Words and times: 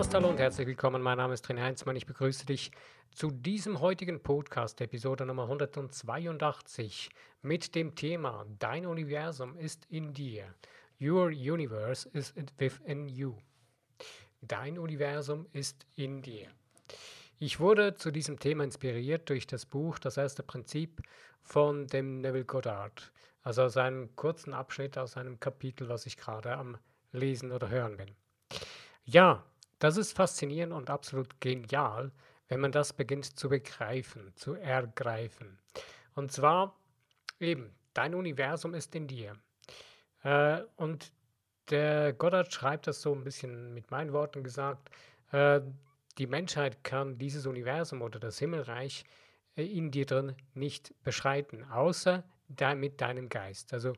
Podcast, 0.00 0.14
hallo 0.14 0.30
und 0.30 0.38
herzlich 0.38 0.66
willkommen. 0.66 1.02
Mein 1.02 1.18
Name 1.18 1.34
ist 1.34 1.46
René 1.46 1.60
Heinzmann. 1.60 1.94
Ich 1.94 2.06
begrüße 2.06 2.46
dich 2.46 2.70
zu 3.14 3.30
diesem 3.30 3.80
heutigen 3.80 4.22
Podcast, 4.22 4.80
Episode 4.80 5.26
Nummer 5.26 5.42
182, 5.42 7.10
mit 7.42 7.74
dem 7.74 7.94
Thema 7.94 8.46
Dein 8.58 8.86
Universum 8.86 9.58
ist 9.58 9.84
in 9.90 10.14
dir. 10.14 10.54
Your 10.98 11.26
universe 11.26 12.08
is 12.14 12.32
within 12.56 13.08
you. 13.08 13.34
Dein 14.40 14.78
Universum 14.78 15.46
ist 15.52 15.84
in 15.96 16.22
dir. 16.22 16.46
Ich 17.38 17.60
wurde 17.60 17.94
zu 17.94 18.10
diesem 18.10 18.38
Thema 18.38 18.64
inspiriert 18.64 19.28
durch 19.28 19.46
das 19.46 19.66
Buch 19.66 19.98
Das 19.98 20.16
erste 20.16 20.42
Prinzip 20.42 21.02
von 21.42 21.88
dem 21.88 22.22
Neville 22.22 22.46
Goddard, 22.46 23.12
also 23.42 23.64
aus 23.64 23.76
einem 23.76 24.16
kurzen 24.16 24.54
Abschnitt 24.54 24.96
aus 24.96 25.18
einem 25.18 25.38
Kapitel, 25.40 25.90
was 25.90 26.06
ich 26.06 26.16
gerade 26.16 26.56
am 26.56 26.78
Lesen 27.12 27.52
oder 27.52 27.68
Hören 27.68 27.98
bin. 27.98 28.16
Ja, 29.04 29.44
das 29.80 29.96
ist 29.96 30.16
faszinierend 30.16 30.72
und 30.72 30.90
absolut 30.90 31.40
genial, 31.40 32.12
wenn 32.48 32.60
man 32.60 32.70
das 32.70 32.92
beginnt 32.92 33.38
zu 33.38 33.48
begreifen, 33.48 34.32
zu 34.36 34.54
ergreifen. 34.54 35.58
Und 36.14 36.30
zwar 36.30 36.78
eben, 37.40 37.74
dein 37.94 38.14
Universum 38.14 38.74
ist 38.74 38.94
in 38.94 39.08
dir. 39.08 39.36
Äh, 40.22 40.62
und 40.76 41.12
der 41.70 42.12
Goddard 42.12 42.52
schreibt 42.52 42.86
das 42.86 43.00
so 43.00 43.14
ein 43.14 43.24
bisschen 43.24 43.72
mit 43.72 43.90
meinen 43.90 44.12
Worten 44.12 44.44
gesagt, 44.44 44.90
äh, 45.32 45.60
die 46.18 46.26
Menschheit 46.26 46.84
kann 46.84 47.18
dieses 47.18 47.46
Universum 47.46 48.02
oder 48.02 48.20
das 48.20 48.38
Himmelreich 48.38 49.04
äh, 49.56 49.64
in 49.64 49.90
dir 49.90 50.06
drin 50.06 50.36
nicht 50.54 50.92
beschreiten, 51.02 51.64
außer 51.64 52.24
mit 52.76 53.00
deinem 53.00 53.28
Geist. 53.28 53.72
Also 53.72 53.94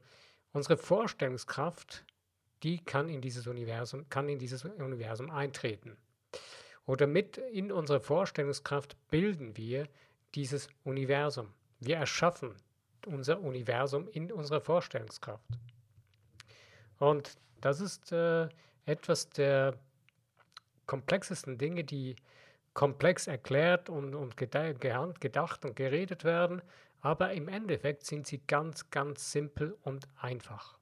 unsere 0.52 0.76
Vorstellungskraft 0.76 2.04
die 2.62 2.78
kann 2.84 3.08
in 3.08 3.20
dieses 3.20 3.46
Universum, 3.46 4.08
kann 4.08 4.28
in 4.28 4.38
dieses 4.38 4.64
Universum 4.64 5.30
eintreten. 5.30 5.96
Oder 6.86 7.06
mit 7.06 7.38
in 7.38 7.70
unserer 7.70 8.00
Vorstellungskraft 8.00 8.96
bilden 9.10 9.56
wir 9.56 9.88
dieses 10.34 10.68
Universum. 10.84 11.48
Wir 11.80 11.96
erschaffen 11.96 12.54
unser 13.06 13.40
Universum 13.40 14.08
in 14.08 14.30
unserer 14.32 14.60
Vorstellungskraft. 14.60 15.46
Und 16.98 17.36
das 17.60 17.80
ist 17.80 18.12
äh, 18.12 18.48
etwas 18.86 19.30
der 19.30 19.78
komplexesten 20.86 21.58
Dinge, 21.58 21.84
die 21.84 22.16
komplex 22.74 23.26
erklärt 23.26 23.88
und, 23.88 24.14
und 24.14 24.36
gedacht 24.36 25.64
und 25.64 25.76
geredet 25.76 26.24
werden, 26.24 26.62
aber 27.00 27.32
im 27.32 27.48
Endeffekt 27.48 28.06
sind 28.06 28.26
sie 28.26 28.40
ganz, 28.46 28.90
ganz 28.90 29.32
simpel 29.32 29.76
und 29.82 30.06
einfach. 30.20 30.78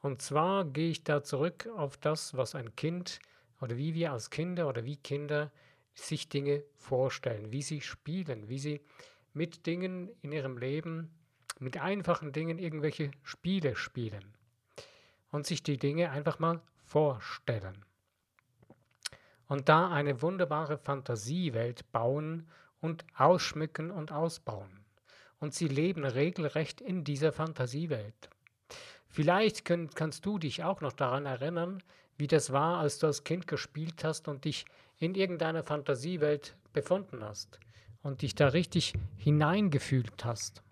Und 0.00 0.22
zwar 0.22 0.64
gehe 0.64 0.90
ich 0.90 1.04
da 1.04 1.22
zurück 1.22 1.68
auf 1.76 1.96
das, 1.96 2.36
was 2.36 2.54
ein 2.54 2.74
Kind 2.74 3.20
oder 3.60 3.76
wie 3.76 3.94
wir 3.94 4.12
als 4.12 4.30
Kinder 4.30 4.68
oder 4.68 4.84
wie 4.84 4.96
Kinder 4.96 5.50
sich 5.94 6.28
Dinge 6.28 6.64
vorstellen, 6.76 7.52
wie 7.52 7.62
sie 7.62 7.80
spielen, 7.80 8.48
wie 8.48 8.58
sie 8.58 8.80
mit 9.34 9.66
Dingen 9.66 10.10
in 10.22 10.32
ihrem 10.32 10.56
Leben, 10.56 11.10
mit 11.58 11.76
einfachen 11.76 12.32
Dingen 12.32 12.58
irgendwelche 12.58 13.10
Spiele 13.22 13.76
spielen 13.76 14.34
und 15.30 15.46
sich 15.46 15.62
die 15.62 15.78
Dinge 15.78 16.10
einfach 16.10 16.38
mal 16.38 16.60
vorstellen. 16.84 17.84
Und 19.46 19.68
da 19.68 19.90
eine 19.90 20.22
wunderbare 20.22 20.78
Fantasiewelt 20.78 21.90
bauen 21.92 22.48
und 22.80 23.04
ausschmücken 23.16 23.90
und 23.90 24.12
ausbauen. 24.12 24.84
Und 25.38 25.54
sie 25.54 25.68
leben 25.68 26.04
regelrecht 26.04 26.80
in 26.80 27.04
dieser 27.04 27.32
Fantasiewelt. 27.32 28.30
Vielleicht 29.10 29.64
könnt, 29.64 29.96
kannst 29.96 30.24
du 30.24 30.38
dich 30.38 30.62
auch 30.62 30.80
noch 30.80 30.92
daran 30.92 31.26
erinnern, 31.26 31.82
wie 32.16 32.28
das 32.28 32.52
war, 32.52 32.78
als 32.78 32.98
du 32.98 33.08
als 33.08 33.24
Kind 33.24 33.46
gespielt 33.46 34.04
hast 34.04 34.28
und 34.28 34.44
dich 34.44 34.66
in 34.98 35.14
irgendeiner 35.14 35.64
Fantasiewelt 35.64 36.56
befunden 36.72 37.24
hast 37.24 37.58
und 38.02 38.22
dich 38.22 38.34
da 38.34 38.48
richtig 38.48 38.94
hineingefühlt 39.16 40.24
hast 40.24 40.62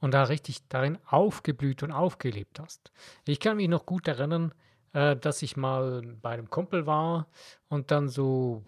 und 0.00 0.14
da 0.14 0.24
richtig 0.24 0.66
darin 0.68 0.98
aufgeblüht 1.04 1.82
und 1.82 1.92
aufgelebt 1.92 2.58
hast. 2.58 2.92
Ich 3.26 3.40
kann 3.40 3.58
mich 3.58 3.68
noch 3.68 3.84
gut 3.84 4.08
erinnern, 4.08 4.54
äh, 4.94 5.14
dass 5.16 5.42
ich 5.42 5.56
mal 5.56 6.02
bei 6.22 6.30
einem 6.30 6.48
Kumpel 6.48 6.86
war 6.86 7.28
und 7.68 7.90
dann 7.90 8.08
so, 8.08 8.64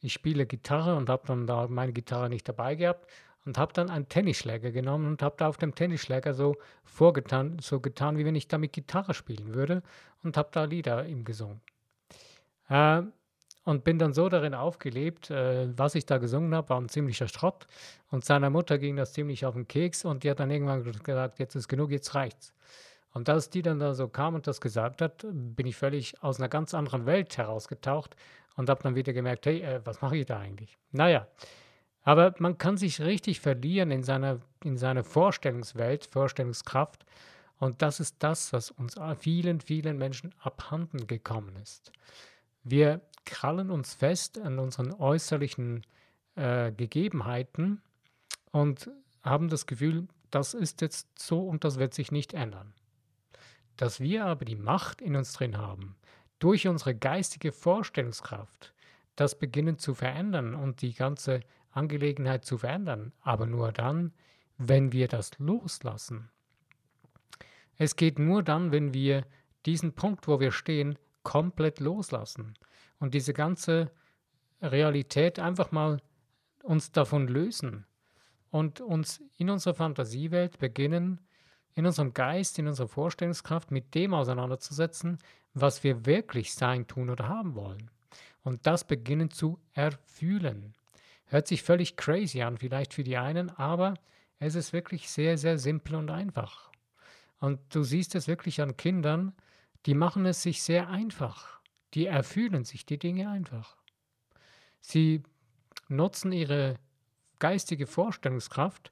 ich 0.00 0.12
spiele 0.12 0.46
Gitarre 0.46 0.94
und 0.94 1.08
habe 1.08 1.26
dann 1.26 1.46
da 1.46 1.66
meine 1.66 1.92
Gitarre 1.92 2.28
nicht 2.28 2.48
dabei 2.48 2.76
gehabt 2.76 3.10
und 3.44 3.58
habe 3.58 3.72
dann 3.72 3.90
einen 3.90 4.08
Tennisschläger 4.08 4.70
genommen 4.70 5.06
und 5.06 5.22
habe 5.22 5.36
da 5.38 5.48
auf 5.48 5.56
dem 5.56 5.74
Tennisschläger 5.74 6.34
so 6.34 6.56
vorgetan, 6.84 7.58
so 7.60 7.80
getan, 7.80 8.18
wie 8.18 8.24
wenn 8.24 8.34
ich 8.34 8.48
damit 8.48 8.72
Gitarre 8.72 9.14
spielen 9.14 9.54
würde 9.54 9.82
und 10.22 10.36
habe 10.36 10.50
da 10.52 10.64
Lieder 10.64 11.06
ihm 11.06 11.24
gesungen. 11.24 11.60
Äh, 12.68 13.02
und 13.64 13.84
bin 13.84 13.98
dann 13.98 14.12
so 14.12 14.28
darin 14.28 14.54
aufgelebt, 14.54 15.30
äh, 15.30 15.68
was 15.76 15.94
ich 15.94 16.06
da 16.06 16.18
gesungen 16.18 16.54
habe, 16.54 16.70
war 16.70 16.80
ein 16.80 16.88
ziemlicher 16.88 17.28
Schrott. 17.28 17.66
Und 18.10 18.24
seiner 18.24 18.50
Mutter 18.50 18.78
ging 18.78 18.96
das 18.96 19.12
ziemlich 19.12 19.44
auf 19.44 19.54
den 19.54 19.68
Keks 19.68 20.04
und 20.04 20.24
die 20.24 20.30
hat 20.30 20.40
dann 20.40 20.50
irgendwann 20.50 20.82
gesagt, 20.82 21.38
jetzt 21.38 21.54
ist 21.54 21.68
genug, 21.68 21.90
jetzt 21.90 22.14
reicht's. 22.14 22.54
Und 23.12 23.28
als 23.28 23.50
die 23.50 23.62
dann 23.62 23.78
da 23.78 23.92
so 23.94 24.08
kam 24.08 24.34
und 24.34 24.46
das 24.46 24.60
gesagt 24.60 25.02
hat, 25.02 25.26
bin 25.30 25.66
ich 25.66 25.76
völlig 25.76 26.22
aus 26.22 26.38
einer 26.38 26.48
ganz 26.48 26.74
anderen 26.74 27.06
Welt 27.06 27.36
herausgetaucht 27.36 28.16
und 28.56 28.70
habe 28.70 28.82
dann 28.82 28.94
wieder 28.94 29.12
gemerkt, 29.12 29.46
hey, 29.46 29.60
äh, 29.60 29.80
was 29.84 30.00
mache 30.00 30.16
ich 30.16 30.26
da 30.26 30.38
eigentlich? 30.38 30.78
Naja, 30.92 31.26
aber 32.02 32.34
man 32.38 32.58
kann 32.58 32.76
sich 32.76 33.00
richtig 33.00 33.40
verlieren 33.40 33.90
in 33.90 34.02
seiner, 34.02 34.40
in 34.64 34.76
seiner 34.76 35.04
Vorstellungswelt, 35.04 36.06
Vorstellungskraft. 36.06 37.04
Und 37.58 37.82
das 37.82 38.00
ist 38.00 38.16
das, 38.20 38.52
was 38.52 38.70
uns 38.70 38.96
vielen, 39.18 39.60
vielen 39.60 39.98
Menschen 39.98 40.34
abhanden 40.40 41.06
gekommen 41.06 41.56
ist. 41.56 41.92
Wir 42.62 43.02
krallen 43.26 43.70
uns 43.70 43.94
fest 43.94 44.38
an 44.38 44.58
unseren 44.58 44.92
äußerlichen 44.92 45.86
äh, 46.36 46.72
Gegebenheiten 46.72 47.82
und 48.50 48.90
haben 49.22 49.48
das 49.48 49.66
Gefühl, 49.66 50.08
das 50.30 50.54
ist 50.54 50.80
jetzt 50.80 51.18
so 51.18 51.46
und 51.46 51.64
das 51.64 51.78
wird 51.78 51.92
sich 51.92 52.12
nicht 52.12 52.32
ändern. 52.32 52.72
Dass 53.76 54.00
wir 54.00 54.24
aber 54.24 54.44
die 54.44 54.56
Macht 54.56 55.02
in 55.02 55.16
uns 55.16 55.32
drin 55.32 55.58
haben, 55.58 55.96
durch 56.38 56.66
unsere 56.66 56.94
geistige 56.94 57.52
Vorstellungskraft, 57.52 58.72
das 59.16 59.38
beginnen 59.38 59.78
zu 59.78 59.94
verändern 59.94 60.54
und 60.54 60.80
die 60.80 60.94
ganze 60.94 61.40
Angelegenheit 61.70 62.44
zu 62.44 62.58
verändern, 62.58 63.12
aber 63.20 63.46
nur 63.46 63.72
dann, 63.72 64.12
wenn 64.58 64.92
wir 64.92 65.08
das 65.08 65.38
loslassen. 65.38 66.30
Es 67.76 67.96
geht 67.96 68.18
nur 68.18 68.42
dann, 68.42 68.72
wenn 68.72 68.92
wir 68.92 69.24
diesen 69.64 69.94
Punkt, 69.94 70.28
wo 70.28 70.40
wir 70.40 70.52
stehen, 70.52 70.98
komplett 71.22 71.80
loslassen 71.80 72.54
und 72.98 73.14
diese 73.14 73.32
ganze 73.32 73.90
Realität 74.60 75.38
einfach 75.38 75.72
mal 75.72 76.00
uns 76.62 76.92
davon 76.92 77.28
lösen 77.28 77.86
und 78.50 78.80
uns 78.80 79.22
in 79.36 79.48
unserer 79.50 79.74
Fantasiewelt 79.74 80.58
beginnen, 80.58 81.20
in 81.74 81.86
unserem 81.86 82.12
Geist, 82.12 82.58
in 82.58 82.66
unserer 82.66 82.88
Vorstellungskraft 82.88 83.70
mit 83.70 83.94
dem 83.94 84.12
auseinanderzusetzen, 84.12 85.18
was 85.54 85.82
wir 85.84 86.04
wirklich 86.04 86.54
sein, 86.54 86.86
tun 86.86 87.10
oder 87.10 87.28
haben 87.28 87.54
wollen. 87.54 87.90
Und 88.42 88.66
das 88.66 88.84
beginnen 88.84 89.30
zu 89.30 89.58
erfühlen. 89.72 90.74
Hört 91.30 91.46
sich 91.46 91.62
völlig 91.62 91.96
crazy 91.96 92.42
an, 92.42 92.58
vielleicht 92.58 92.92
für 92.92 93.04
die 93.04 93.16
einen, 93.16 93.50
aber 93.50 93.94
es 94.40 94.56
ist 94.56 94.72
wirklich 94.72 95.08
sehr, 95.08 95.38
sehr 95.38 95.58
simpel 95.58 95.94
und 95.94 96.10
einfach. 96.10 96.72
Und 97.38 97.60
du 97.72 97.84
siehst 97.84 98.16
es 98.16 98.26
wirklich 98.26 98.60
an 98.60 98.76
Kindern, 98.76 99.32
die 99.86 99.94
machen 99.94 100.26
es 100.26 100.42
sich 100.42 100.60
sehr 100.60 100.88
einfach. 100.88 101.60
Die 101.94 102.06
erfühlen 102.06 102.64
sich 102.64 102.84
die 102.84 102.98
Dinge 102.98 103.30
einfach. 103.30 103.76
Sie 104.80 105.22
nutzen 105.88 106.32
ihre 106.32 106.74
geistige 107.38 107.86
Vorstellungskraft, 107.86 108.90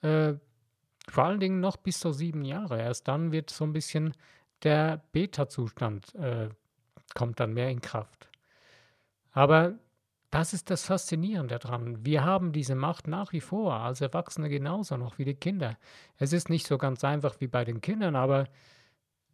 äh, 0.00 0.34
vor 1.08 1.24
allen 1.24 1.40
Dingen 1.40 1.60
noch 1.60 1.76
bis 1.76 2.00
zu 2.00 2.12
sieben 2.12 2.46
Jahre. 2.46 2.80
Erst 2.80 3.08
dann 3.08 3.30
wird 3.30 3.50
so 3.50 3.64
ein 3.64 3.74
bisschen 3.74 4.14
der 4.62 5.04
Beta-Zustand, 5.12 6.14
äh, 6.14 6.48
kommt 7.14 7.40
dann 7.40 7.52
mehr 7.52 7.68
in 7.68 7.82
Kraft. 7.82 8.30
Aber 9.32 9.78
das 10.34 10.52
ist 10.52 10.68
das 10.68 10.84
Faszinierende 10.84 11.60
daran. 11.60 12.04
Wir 12.04 12.24
haben 12.24 12.50
diese 12.50 12.74
Macht 12.74 13.06
nach 13.06 13.32
wie 13.32 13.40
vor, 13.40 13.74
als 13.74 14.00
Erwachsene 14.00 14.48
genauso 14.48 14.96
noch 14.96 15.16
wie 15.16 15.24
die 15.24 15.36
Kinder. 15.36 15.78
Es 16.16 16.32
ist 16.32 16.50
nicht 16.50 16.66
so 16.66 16.76
ganz 16.76 17.04
einfach 17.04 17.36
wie 17.38 17.46
bei 17.46 17.64
den 17.64 17.80
Kindern, 17.80 18.16
aber 18.16 18.48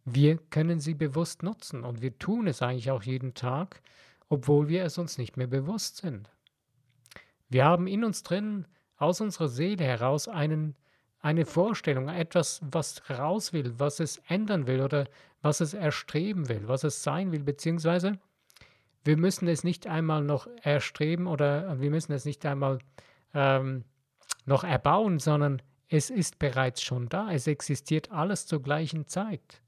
wir 0.05 0.37
können 0.37 0.79
sie 0.79 0.93
bewusst 0.93 1.41
nutzen 1.41 1.85
und 1.85 2.03
wir 2.03 2.19
tun 2.19 2.45
es 2.45 2.61
eigentlich 2.61 2.91
auch 2.91 3.01
jeden 3.01 3.33
Tag, 3.33 3.81
obwohl 4.29 4.67
wir 4.67 4.83
es 4.85 4.99
uns 4.99 5.17
nicht 5.17 5.37
mehr 5.37 5.47
bewusst 5.47 5.97
sind. 5.97 6.29
Wir 7.49 7.65
haben 7.65 7.87
in 7.87 8.03
uns 8.03 8.21
drin, 8.21 8.67
aus 8.97 9.21
unserer 9.21 9.47
Seele 9.47 9.83
heraus, 9.83 10.27
einen, 10.27 10.75
eine 11.19 11.47
Vorstellung, 11.47 12.09
etwas, 12.09 12.61
was 12.63 13.09
raus 13.09 13.53
will, 13.53 13.73
was 13.79 13.99
es 13.99 14.21
ändern 14.27 14.67
will 14.67 14.81
oder 14.81 15.07
was 15.41 15.61
es 15.61 15.73
erstreben 15.73 16.47
will, 16.47 16.67
was 16.67 16.83
es 16.83 17.01
sein 17.01 17.31
will, 17.31 17.41
beziehungsweise 17.41 18.19
wir 19.03 19.17
müssen 19.17 19.47
es 19.47 19.63
nicht 19.63 19.87
einmal 19.87 20.23
noch 20.23 20.47
erstreben 20.61 21.27
oder 21.27 21.79
wir 21.79 21.89
müssen 21.89 22.13
es 22.13 22.25
nicht 22.25 22.45
einmal 22.45 22.79
ähm, 23.33 23.83
noch 24.45 24.63
erbauen, 24.63 25.19
sondern 25.19 25.61
es 25.89 26.09
ist 26.09 26.39
bereits 26.39 26.81
schon 26.81 27.09
da. 27.09 27.31
Es 27.31 27.47
existiert 27.47 28.11
alles 28.11 28.45
zur 28.45 28.61
gleichen 28.61 29.07
Zeit. 29.07 29.61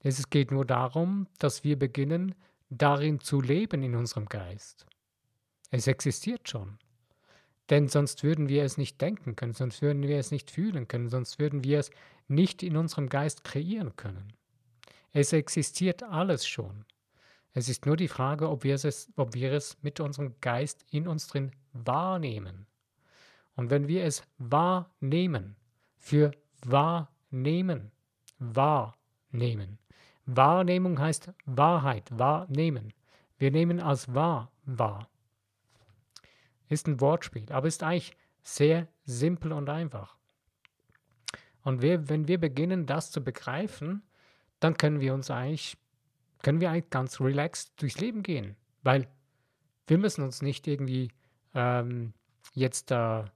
Es 0.00 0.28
geht 0.28 0.50
nur 0.50 0.66
darum, 0.66 1.26
dass 1.38 1.64
wir 1.64 1.78
beginnen, 1.78 2.34
darin 2.68 3.20
zu 3.20 3.40
leben 3.40 3.82
in 3.82 3.94
unserem 3.94 4.26
Geist. 4.26 4.86
Es 5.70 5.86
existiert 5.86 6.48
schon. 6.48 6.78
Denn 7.70 7.88
sonst 7.88 8.22
würden 8.22 8.48
wir 8.48 8.64
es 8.64 8.76
nicht 8.76 9.00
denken 9.00 9.36
können, 9.36 9.54
sonst 9.54 9.80
würden 9.80 10.02
wir 10.02 10.18
es 10.18 10.30
nicht 10.30 10.50
fühlen 10.50 10.86
können, 10.86 11.08
sonst 11.08 11.38
würden 11.38 11.64
wir 11.64 11.78
es 11.78 11.90
nicht 12.28 12.62
in 12.62 12.76
unserem 12.76 13.08
Geist 13.08 13.44
kreieren 13.44 13.96
können. 13.96 14.34
Es 15.12 15.32
existiert 15.32 16.02
alles 16.02 16.46
schon. 16.46 16.84
Es 17.54 17.68
ist 17.68 17.86
nur 17.86 17.96
die 17.96 18.08
Frage, 18.08 18.50
ob 18.50 18.64
wir 18.64 18.74
es, 18.74 19.12
ob 19.16 19.34
wir 19.34 19.52
es 19.52 19.82
mit 19.82 20.00
unserem 20.00 20.34
Geist 20.40 20.84
in 20.90 21.08
uns 21.08 21.28
drin 21.28 21.52
wahrnehmen. 21.72 22.66
Und 23.56 23.70
wenn 23.70 23.88
wir 23.88 24.04
es 24.04 24.22
wahrnehmen, 24.38 25.56
für 25.96 26.32
wahrnehmen, 26.66 27.92
wahrnehmen. 28.38 29.78
Wahrnehmung 30.26 30.98
heißt 30.98 31.32
Wahrheit, 31.46 32.10
wahrnehmen. 32.18 32.92
Wir 33.38 33.50
nehmen 33.50 33.80
als 33.80 34.12
wahr 34.12 34.50
wahr. 34.66 35.08
Ist 36.68 36.86
ein 36.88 37.00
Wortspiel, 37.00 37.50
aber 37.50 37.68
ist 37.68 37.82
eigentlich 37.82 38.16
sehr 38.42 38.88
simpel 39.04 39.52
und 39.52 39.68
einfach. 39.68 40.16
Und 41.62 41.82
wir, 41.82 42.08
wenn 42.08 42.28
wir 42.28 42.38
beginnen, 42.38 42.86
das 42.86 43.10
zu 43.10 43.22
begreifen, 43.22 44.02
dann 44.60 44.76
können 44.76 45.00
wir 45.00 45.14
uns 45.14 45.30
eigentlich, 45.30 45.76
können 46.44 46.60
wir 46.60 46.70
eigentlich 46.70 46.90
ganz 46.90 47.20
relaxed 47.20 47.72
durchs 47.80 47.98
Leben 47.98 48.22
gehen. 48.22 48.54
Weil 48.82 49.08
wir 49.86 49.98
müssen 49.98 50.22
uns 50.22 50.42
nicht 50.42 50.66
irgendwie 50.68 51.10
ähm, 51.54 52.12
jetzt 52.52 52.90
da 52.90 53.32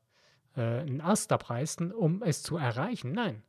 äh, 0.55 0.60
einen 0.60 1.00
Ast 1.00 1.32
abreißen, 1.32 1.90
um 1.90 2.22
es 2.22 2.43
zu 2.43 2.58
erreichen. 2.58 3.12
Nein. 3.12 3.43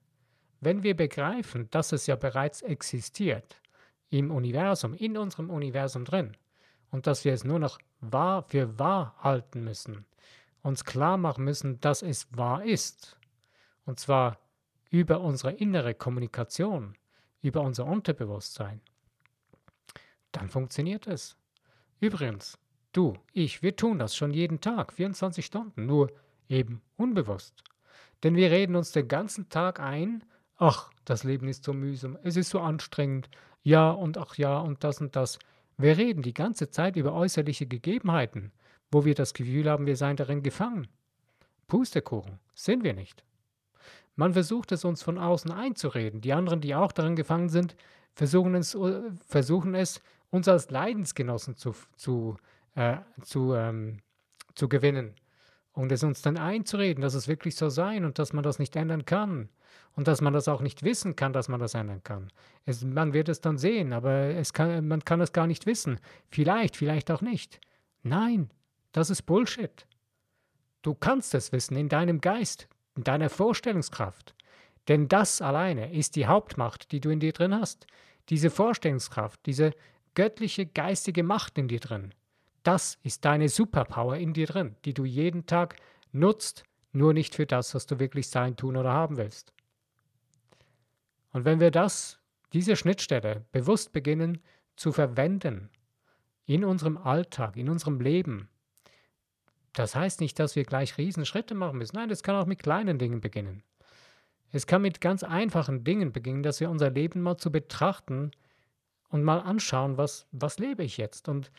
Wenn 0.61 0.81
wir 0.83 0.95
begreifen, 0.95 1.69
dass 1.71 1.91
es 1.91 2.07
ja 2.07 2.15
bereits 2.15 2.61
existiert 2.61 3.61
im 4.09 4.31
Universum, 4.31 4.93
in 4.93 5.17
unserem 5.17 5.49
Universum 5.49 6.05
drin, 6.05 6.35
und 6.91 7.05
dass 7.05 7.23
wir 7.23 7.33
es 7.33 7.43
nur 7.43 7.59
noch 7.59 7.77
wahr 7.99 8.43
für 8.43 8.79
wahr 8.79 9.15
halten 9.19 9.63
müssen, 9.63 10.05
uns 10.63 10.85
klar 10.85 11.17
machen 11.17 11.43
müssen, 11.43 11.79
dass 11.81 12.01
es 12.01 12.27
wahr 12.35 12.63
ist. 12.63 13.19
Und 13.85 13.99
zwar 13.99 14.39
über 14.89 15.21
unsere 15.21 15.53
innere 15.53 15.93
Kommunikation, 15.93 16.95
über 17.41 17.61
unser 17.61 17.85
Unterbewusstsein. 17.85 18.81
Dann 20.31 20.49
funktioniert 20.49 21.07
es. 21.07 21.37
Übrigens, 21.99 22.57
du, 22.93 23.17
ich, 23.33 23.61
wir 23.61 23.75
tun 23.75 23.99
das 23.99 24.15
schon 24.15 24.33
jeden 24.33 24.61
Tag, 24.61 24.93
24 24.93 25.45
Stunden, 25.45 25.85
nur 25.85 26.11
eben 26.47 26.81
unbewusst. 26.97 27.63
Denn 28.23 28.35
wir 28.35 28.51
reden 28.51 28.75
uns 28.75 28.91
den 28.91 29.07
ganzen 29.07 29.49
Tag 29.49 29.79
ein, 29.79 30.23
ach, 30.57 30.91
das 31.05 31.23
Leben 31.23 31.47
ist 31.47 31.63
so 31.63 31.73
mühsam, 31.73 32.17
es 32.23 32.35
ist 32.35 32.49
so 32.49 32.59
anstrengend, 32.59 33.29
ja 33.63 33.89
und 33.91 34.17
ach 34.17 34.35
ja 34.35 34.59
und 34.59 34.83
das 34.83 35.01
und 35.01 35.15
das. 35.15 35.39
Wir 35.77 35.97
reden 35.97 36.21
die 36.21 36.33
ganze 36.33 36.69
Zeit 36.69 36.95
über 36.95 37.13
äußerliche 37.13 37.65
Gegebenheiten, 37.65 38.51
wo 38.91 39.05
wir 39.05 39.15
das 39.15 39.33
Gefühl 39.33 39.69
haben, 39.69 39.85
wir 39.85 39.95
seien 39.95 40.17
darin 40.17 40.43
gefangen. 40.43 40.87
Pustekuchen, 41.67 42.39
sind 42.53 42.83
wir 42.83 42.93
nicht. 42.93 43.23
Man 44.15 44.33
versucht 44.33 44.73
es 44.73 44.83
uns 44.83 45.01
von 45.01 45.17
außen 45.17 45.51
einzureden. 45.51 46.19
Die 46.19 46.33
anderen, 46.33 46.59
die 46.59 46.75
auch 46.75 46.91
darin 46.91 47.15
gefangen 47.15 47.47
sind, 47.47 47.75
versuchen 48.15 48.55
es, 48.55 48.77
versuchen 49.27 49.75
es 49.75 50.01
uns 50.29 50.47
als 50.47 50.69
Leidensgenossen 50.69 51.55
zu, 51.55 51.75
zu, 51.95 52.37
äh, 52.75 52.97
zu, 53.21 53.53
ähm, 53.53 53.97
zu 54.55 54.69
gewinnen. 54.69 55.15
Und 55.71 55.91
es 55.91 56.03
uns 56.03 56.21
dann 56.21 56.37
einzureden, 56.37 57.01
dass 57.01 57.13
es 57.13 57.27
wirklich 57.27 57.55
so 57.55 57.69
sein 57.69 58.03
und 58.03 58.19
dass 58.19 58.33
man 58.33 58.43
das 58.43 58.59
nicht 58.59 58.75
ändern 58.75 59.05
kann 59.05 59.49
und 59.95 60.07
dass 60.07 60.21
man 60.21 60.33
das 60.33 60.47
auch 60.47 60.61
nicht 60.61 60.83
wissen 60.83 61.15
kann, 61.15 61.33
dass 61.33 61.47
man 61.47 61.59
das 61.59 61.73
ändern 61.73 62.03
kann. 62.03 62.31
Es, 62.65 62.83
man 62.83 63.13
wird 63.13 63.29
es 63.29 63.41
dann 63.41 63.57
sehen, 63.57 63.93
aber 63.93 64.11
es 64.11 64.53
kann, 64.53 64.87
man 64.87 65.05
kann 65.05 65.21
es 65.21 65.31
gar 65.31 65.47
nicht 65.47 65.65
wissen. 65.65 65.99
Vielleicht, 66.29 66.75
vielleicht 66.75 67.11
auch 67.11 67.21
nicht. 67.21 67.59
Nein, 68.03 68.49
das 68.91 69.09
ist 69.09 69.23
Bullshit. 69.23 69.87
Du 70.81 70.95
kannst 70.95 71.33
es 71.35 71.51
wissen 71.51 71.75
in 71.75 71.89
deinem 71.89 72.21
Geist, 72.21 72.67
in 72.95 73.03
deiner 73.03 73.29
Vorstellungskraft. 73.29 74.33
Denn 74.87 75.07
das 75.07 75.41
alleine 75.41 75.93
ist 75.93 76.15
die 76.15 76.25
Hauptmacht, 76.25 76.91
die 76.91 76.99
du 76.99 77.09
in 77.09 77.19
dir 77.19 77.33
drin 77.33 77.53
hast. 77.53 77.85
Diese 78.29 78.49
Vorstellungskraft, 78.49 79.39
diese 79.45 79.71
göttliche 80.19 80.65
geistige 80.65 81.23
Macht 81.23 81.57
in 81.57 81.69
dir 81.69 81.79
drin. 81.79 82.13
Das 82.63 82.97
ist 83.03 83.23
deine 83.23 83.47
Superpower 83.47 84.17
in 84.17 84.33
dir 84.33 84.47
drin, 84.47 84.75
die 84.83 84.93
du 84.93 85.05
jeden 85.05 85.45
Tag 85.45 85.77
nutzt, 86.11 86.65
nur 86.91 87.13
nicht 87.13 87.35
für 87.35 87.45
das, 87.45 87.73
was 87.73 87.85
du 87.85 87.99
wirklich 87.99 88.27
sein, 88.27 88.57
tun 88.57 88.75
oder 88.75 88.91
haben 88.91 89.15
willst. 89.15 89.53
Und 91.31 91.45
wenn 91.45 91.61
wir 91.61 91.71
das, 91.71 92.19
diese 92.51 92.75
Schnittstelle 92.75 93.45
bewusst 93.53 93.93
beginnen 93.93 94.39
zu 94.75 94.91
verwenden 94.91 95.69
in 96.45 96.65
unserem 96.65 96.97
Alltag, 96.97 97.55
in 97.55 97.69
unserem 97.69 98.01
Leben, 98.01 98.49
das 99.71 99.95
heißt 99.95 100.19
nicht, 100.19 100.37
dass 100.37 100.57
wir 100.57 100.65
gleich 100.65 100.97
Riesenschritte 100.97 101.55
machen 101.55 101.77
müssen. 101.77 101.95
Nein, 101.95 102.09
das 102.09 102.23
kann 102.23 102.35
auch 102.35 102.45
mit 102.45 102.61
kleinen 102.61 102.99
Dingen 102.99 103.21
beginnen. 103.21 103.63
Es 104.51 104.67
kann 104.67 104.81
mit 104.81 104.99
ganz 104.99 105.23
einfachen 105.23 105.85
Dingen 105.85 106.11
beginnen, 106.11 106.43
dass 106.43 106.59
wir 106.59 106.69
unser 106.69 106.89
Leben 106.89 107.21
mal 107.21 107.37
zu 107.37 107.53
betrachten 107.53 108.31
und 109.09 109.23
mal 109.23 109.39
anschauen, 109.39 109.97
was, 109.97 110.27
was 110.31 110.59
lebe 110.59 110.83
ich 110.83 110.97
jetzt 110.97 111.27
und 111.27 111.51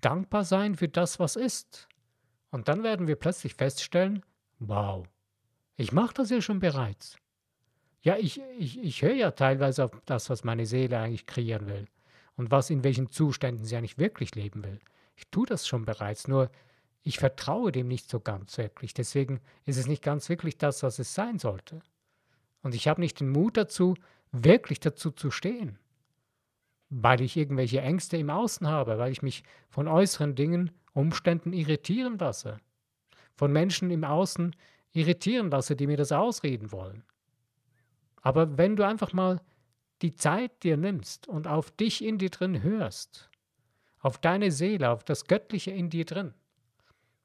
dankbar 0.00 0.44
sein 0.44 0.74
für 0.74 0.88
das, 0.88 1.18
was 1.18 1.36
ist. 1.36 1.88
Und 2.50 2.68
dann 2.68 2.82
werden 2.82 3.06
wir 3.06 3.16
plötzlich 3.16 3.54
feststellen, 3.54 4.24
wow, 4.58 5.06
ich 5.76 5.92
mache 5.92 6.14
das 6.14 6.30
ja 6.30 6.40
schon 6.40 6.60
bereits. 6.60 7.16
Ja, 8.02 8.16
ich, 8.16 8.40
ich, 8.58 8.78
ich 8.82 9.02
höre 9.02 9.14
ja 9.14 9.30
teilweise 9.30 9.84
auf 9.84 9.92
das, 10.04 10.28
was 10.28 10.44
meine 10.44 10.66
Seele 10.66 10.98
eigentlich 10.98 11.26
kreieren 11.26 11.66
will 11.68 11.86
und 12.36 12.50
was 12.50 12.70
in 12.70 12.84
welchen 12.84 13.10
Zuständen 13.10 13.64
sie 13.64 13.76
eigentlich 13.76 13.98
wirklich 13.98 14.34
leben 14.34 14.62
will. 14.62 14.78
Ich 15.16 15.28
tue 15.30 15.46
das 15.46 15.66
schon 15.66 15.84
bereits, 15.84 16.28
nur 16.28 16.50
ich 17.02 17.18
vertraue 17.18 17.72
dem 17.72 17.88
nicht 17.88 18.10
so 18.10 18.20
ganz 18.20 18.58
wirklich. 18.58 18.94
Deswegen 18.94 19.40
ist 19.64 19.78
es 19.78 19.86
nicht 19.86 20.02
ganz 20.02 20.28
wirklich 20.28 20.58
das, 20.58 20.82
was 20.82 20.98
es 20.98 21.14
sein 21.14 21.38
sollte. 21.38 21.80
Und 22.62 22.74
ich 22.74 22.88
habe 22.88 23.00
nicht 23.00 23.20
den 23.20 23.30
Mut 23.30 23.56
dazu, 23.56 23.94
wirklich 24.32 24.80
dazu 24.80 25.10
zu 25.10 25.30
stehen, 25.30 25.78
weil 26.96 27.20
ich 27.20 27.36
irgendwelche 27.36 27.80
Ängste 27.80 28.16
im 28.16 28.30
Außen 28.30 28.68
habe, 28.68 28.98
weil 28.98 29.10
ich 29.10 29.22
mich 29.22 29.42
von 29.68 29.88
äußeren 29.88 30.34
Dingen, 30.36 30.70
Umständen 30.92 31.52
irritieren 31.52 32.18
lasse, 32.18 32.60
von 33.34 33.52
Menschen 33.52 33.90
im 33.90 34.04
Außen 34.04 34.54
irritieren 34.92 35.50
lasse, 35.50 35.74
die 35.74 35.88
mir 35.88 35.96
das 35.96 36.12
ausreden 36.12 36.70
wollen. 36.70 37.02
Aber 38.22 38.58
wenn 38.58 38.76
du 38.76 38.86
einfach 38.86 39.12
mal 39.12 39.40
die 40.02 40.14
Zeit 40.14 40.62
dir 40.62 40.76
nimmst 40.76 41.26
und 41.26 41.48
auf 41.48 41.72
dich 41.72 42.04
in 42.04 42.18
dir 42.18 42.30
drin 42.30 42.62
hörst, 42.62 43.28
auf 43.98 44.18
deine 44.18 44.52
Seele, 44.52 44.90
auf 44.90 45.02
das 45.02 45.24
Göttliche 45.24 45.72
in 45.72 45.90
dir 45.90 46.04
drin, 46.04 46.32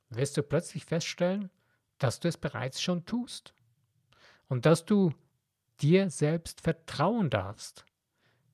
wirst 0.09 0.35
du 0.35 0.41
plötzlich 0.41 0.85
feststellen, 0.85 1.51
dass 1.99 2.19
du 2.19 2.27
es 2.27 2.37
bereits 2.37 2.81
schon 2.81 3.05
tust 3.05 3.53
und 4.47 4.65
dass 4.65 4.85
du 4.85 5.13
dir 5.79 6.09
selbst 6.09 6.61
vertrauen 6.61 7.29
darfst. 7.29 7.85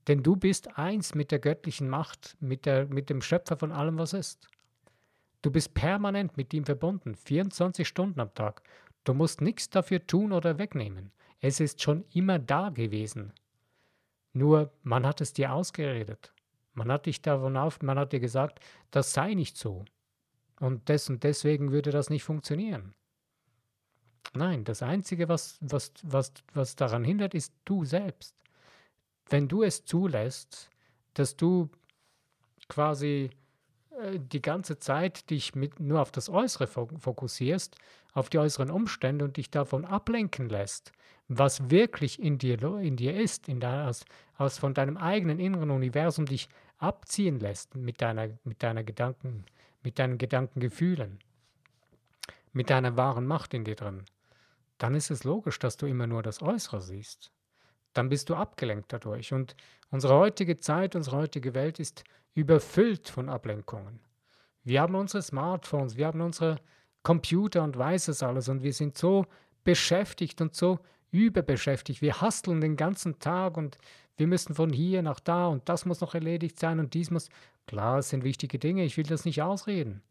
Denn 0.07 0.21
du 0.21 0.35
bist 0.35 0.77
eins 0.77 1.15
mit 1.15 1.31
der 1.31 1.39
göttlichen 1.39 1.89
Macht, 1.89 2.37
mit, 2.39 2.65
der, 2.65 2.85
mit 2.85 3.09
dem 3.09 3.21
Schöpfer 3.21 3.57
von 3.57 3.71
allem, 3.71 3.97
was 3.97 4.13
ist. 4.13 4.47
Du 5.41 5.51
bist 5.51 5.73
permanent 5.73 6.37
mit 6.37 6.53
ihm 6.53 6.65
verbunden, 6.65 7.15
24 7.15 7.87
Stunden 7.87 8.19
am 8.19 8.33
Tag. 8.33 8.61
Du 9.03 9.13
musst 9.13 9.41
nichts 9.41 9.69
dafür 9.69 10.05
tun 10.05 10.31
oder 10.31 10.57
wegnehmen. 10.57 11.11
Es 11.39 11.59
ist 11.59 11.81
schon 11.81 12.03
immer 12.13 12.39
da 12.39 12.69
gewesen. 12.69 13.33
Nur 14.33 14.71
man 14.83 15.05
hat 15.05 15.21
es 15.21 15.33
dir 15.33 15.53
ausgeredet. 15.53 16.33
Man 16.73 16.91
hat 16.91 17.05
dich 17.05 17.21
davon 17.21 17.55
auf, 17.57 17.81
man 17.81 17.97
hat 17.97 18.11
dir 18.11 18.19
gesagt, 18.19 18.59
das 18.91 19.13
sei 19.13 19.33
nicht 19.33 19.57
so. 19.57 19.85
Und 20.59 20.89
des 20.89 21.09
und 21.09 21.23
deswegen 21.23 21.71
würde 21.71 21.91
das 21.91 22.09
nicht 22.09 22.23
funktionieren. 22.23 22.93
Nein, 24.33 24.63
das 24.63 24.81
Einzige, 24.81 25.29
was, 25.29 25.57
was, 25.61 25.93
was, 26.03 26.33
was 26.53 26.75
daran 26.75 27.03
hindert, 27.03 27.33
ist 27.33 27.53
du 27.63 27.85
selbst. 27.85 28.35
Wenn 29.29 29.47
du 29.47 29.63
es 29.63 29.85
zulässt, 29.85 30.69
dass 31.13 31.35
du 31.35 31.69
quasi 32.67 33.29
äh, 33.99 34.19
die 34.19 34.41
ganze 34.41 34.79
Zeit 34.79 35.29
dich 35.29 35.55
mit, 35.55 35.79
nur 35.79 36.01
auf 36.01 36.11
das 36.11 36.29
Äußere 36.29 36.67
fokussierst, 36.67 37.75
auf 38.13 38.29
die 38.29 38.39
äußeren 38.39 38.69
Umstände 38.69 39.25
und 39.25 39.37
dich 39.37 39.49
davon 39.49 39.85
ablenken 39.85 40.49
lässt, 40.49 40.91
was 41.27 41.69
wirklich 41.69 42.21
in 42.21 42.37
dir, 42.37 42.61
in 42.77 42.95
dir 42.95 43.19
ist, 43.19 43.47
in 43.47 43.59
deiner, 43.59 43.89
aus, 43.89 44.05
aus 44.37 44.57
von 44.57 44.73
deinem 44.73 44.97
eigenen 44.97 45.39
inneren 45.39 45.71
Universum 45.71 46.25
dich 46.25 46.47
abziehen 46.77 47.39
lässt 47.39 47.75
mit 47.75 48.01
deiner, 48.01 48.29
mit 48.43 48.61
deiner 48.63 48.83
Gedanken, 48.83 49.45
mit 49.83 49.99
deinen 49.99 50.17
Gedankengefühlen, 50.17 51.19
mit 52.53 52.69
deiner 52.69 52.95
wahren 52.95 53.25
Macht 53.25 53.53
in 53.53 53.65
dir 53.65 53.75
drin, 53.75 54.05
dann 54.77 54.95
ist 54.95 55.09
es 55.09 55.23
logisch, 55.23 55.59
dass 55.59 55.77
du 55.77 55.85
immer 55.85 56.07
nur 56.07 56.21
das 56.21 56.41
Äußere 56.41 56.81
siehst. 56.81 57.31
Dann 57.95 58.09
bist 58.09 58.29
du 58.29 58.35
abgelenkt 58.35 58.93
dadurch. 58.93 59.33
Und 59.33 59.55
unsere 59.89 60.13
heutige 60.15 60.59
Zeit, 60.59 60.95
unsere 60.95 61.17
heutige 61.17 61.55
Welt 61.55 61.79
ist 61.79 62.03
überfüllt 62.35 63.09
von 63.09 63.29
Ablenkungen. 63.29 63.99
Wir 64.63 64.81
haben 64.81 64.95
unsere 64.95 65.23
Smartphones, 65.23 65.95
wir 65.95 66.07
haben 66.07 66.21
unsere 66.21 66.57
Computer 67.03 67.63
und 67.63 67.77
weiß 67.77 68.09
es 68.09 68.21
alles 68.21 68.49
und 68.49 68.63
wir 68.63 68.73
sind 68.73 68.97
so 68.97 69.25
beschäftigt 69.63 70.41
und 70.41 70.55
so 70.55 70.79
überbeschäftigt. 71.11 72.01
Wir 72.01 72.19
hasteln 72.19 72.61
den 72.61 72.75
ganzen 72.75 73.19
Tag 73.19 73.57
und 73.57 73.77
wir 74.17 74.27
müssen 74.27 74.55
von 74.55 74.73
hier 74.73 75.01
nach 75.01 75.19
da 75.19 75.47
und 75.47 75.69
das 75.69 75.85
muss 75.85 76.01
noch 76.01 76.15
erledigt 76.15 76.59
sein 76.59 76.79
und 76.79 76.93
dies 76.93 77.11
muss. 77.11 77.29
Klar, 77.67 77.99
es 77.99 78.09
sind 78.09 78.23
wichtige 78.23 78.59
Dinge, 78.59 78.83
ich 78.83 78.97
will 78.97 79.05
das 79.05 79.23
nicht 79.23 79.41
ausreden. 79.41 80.01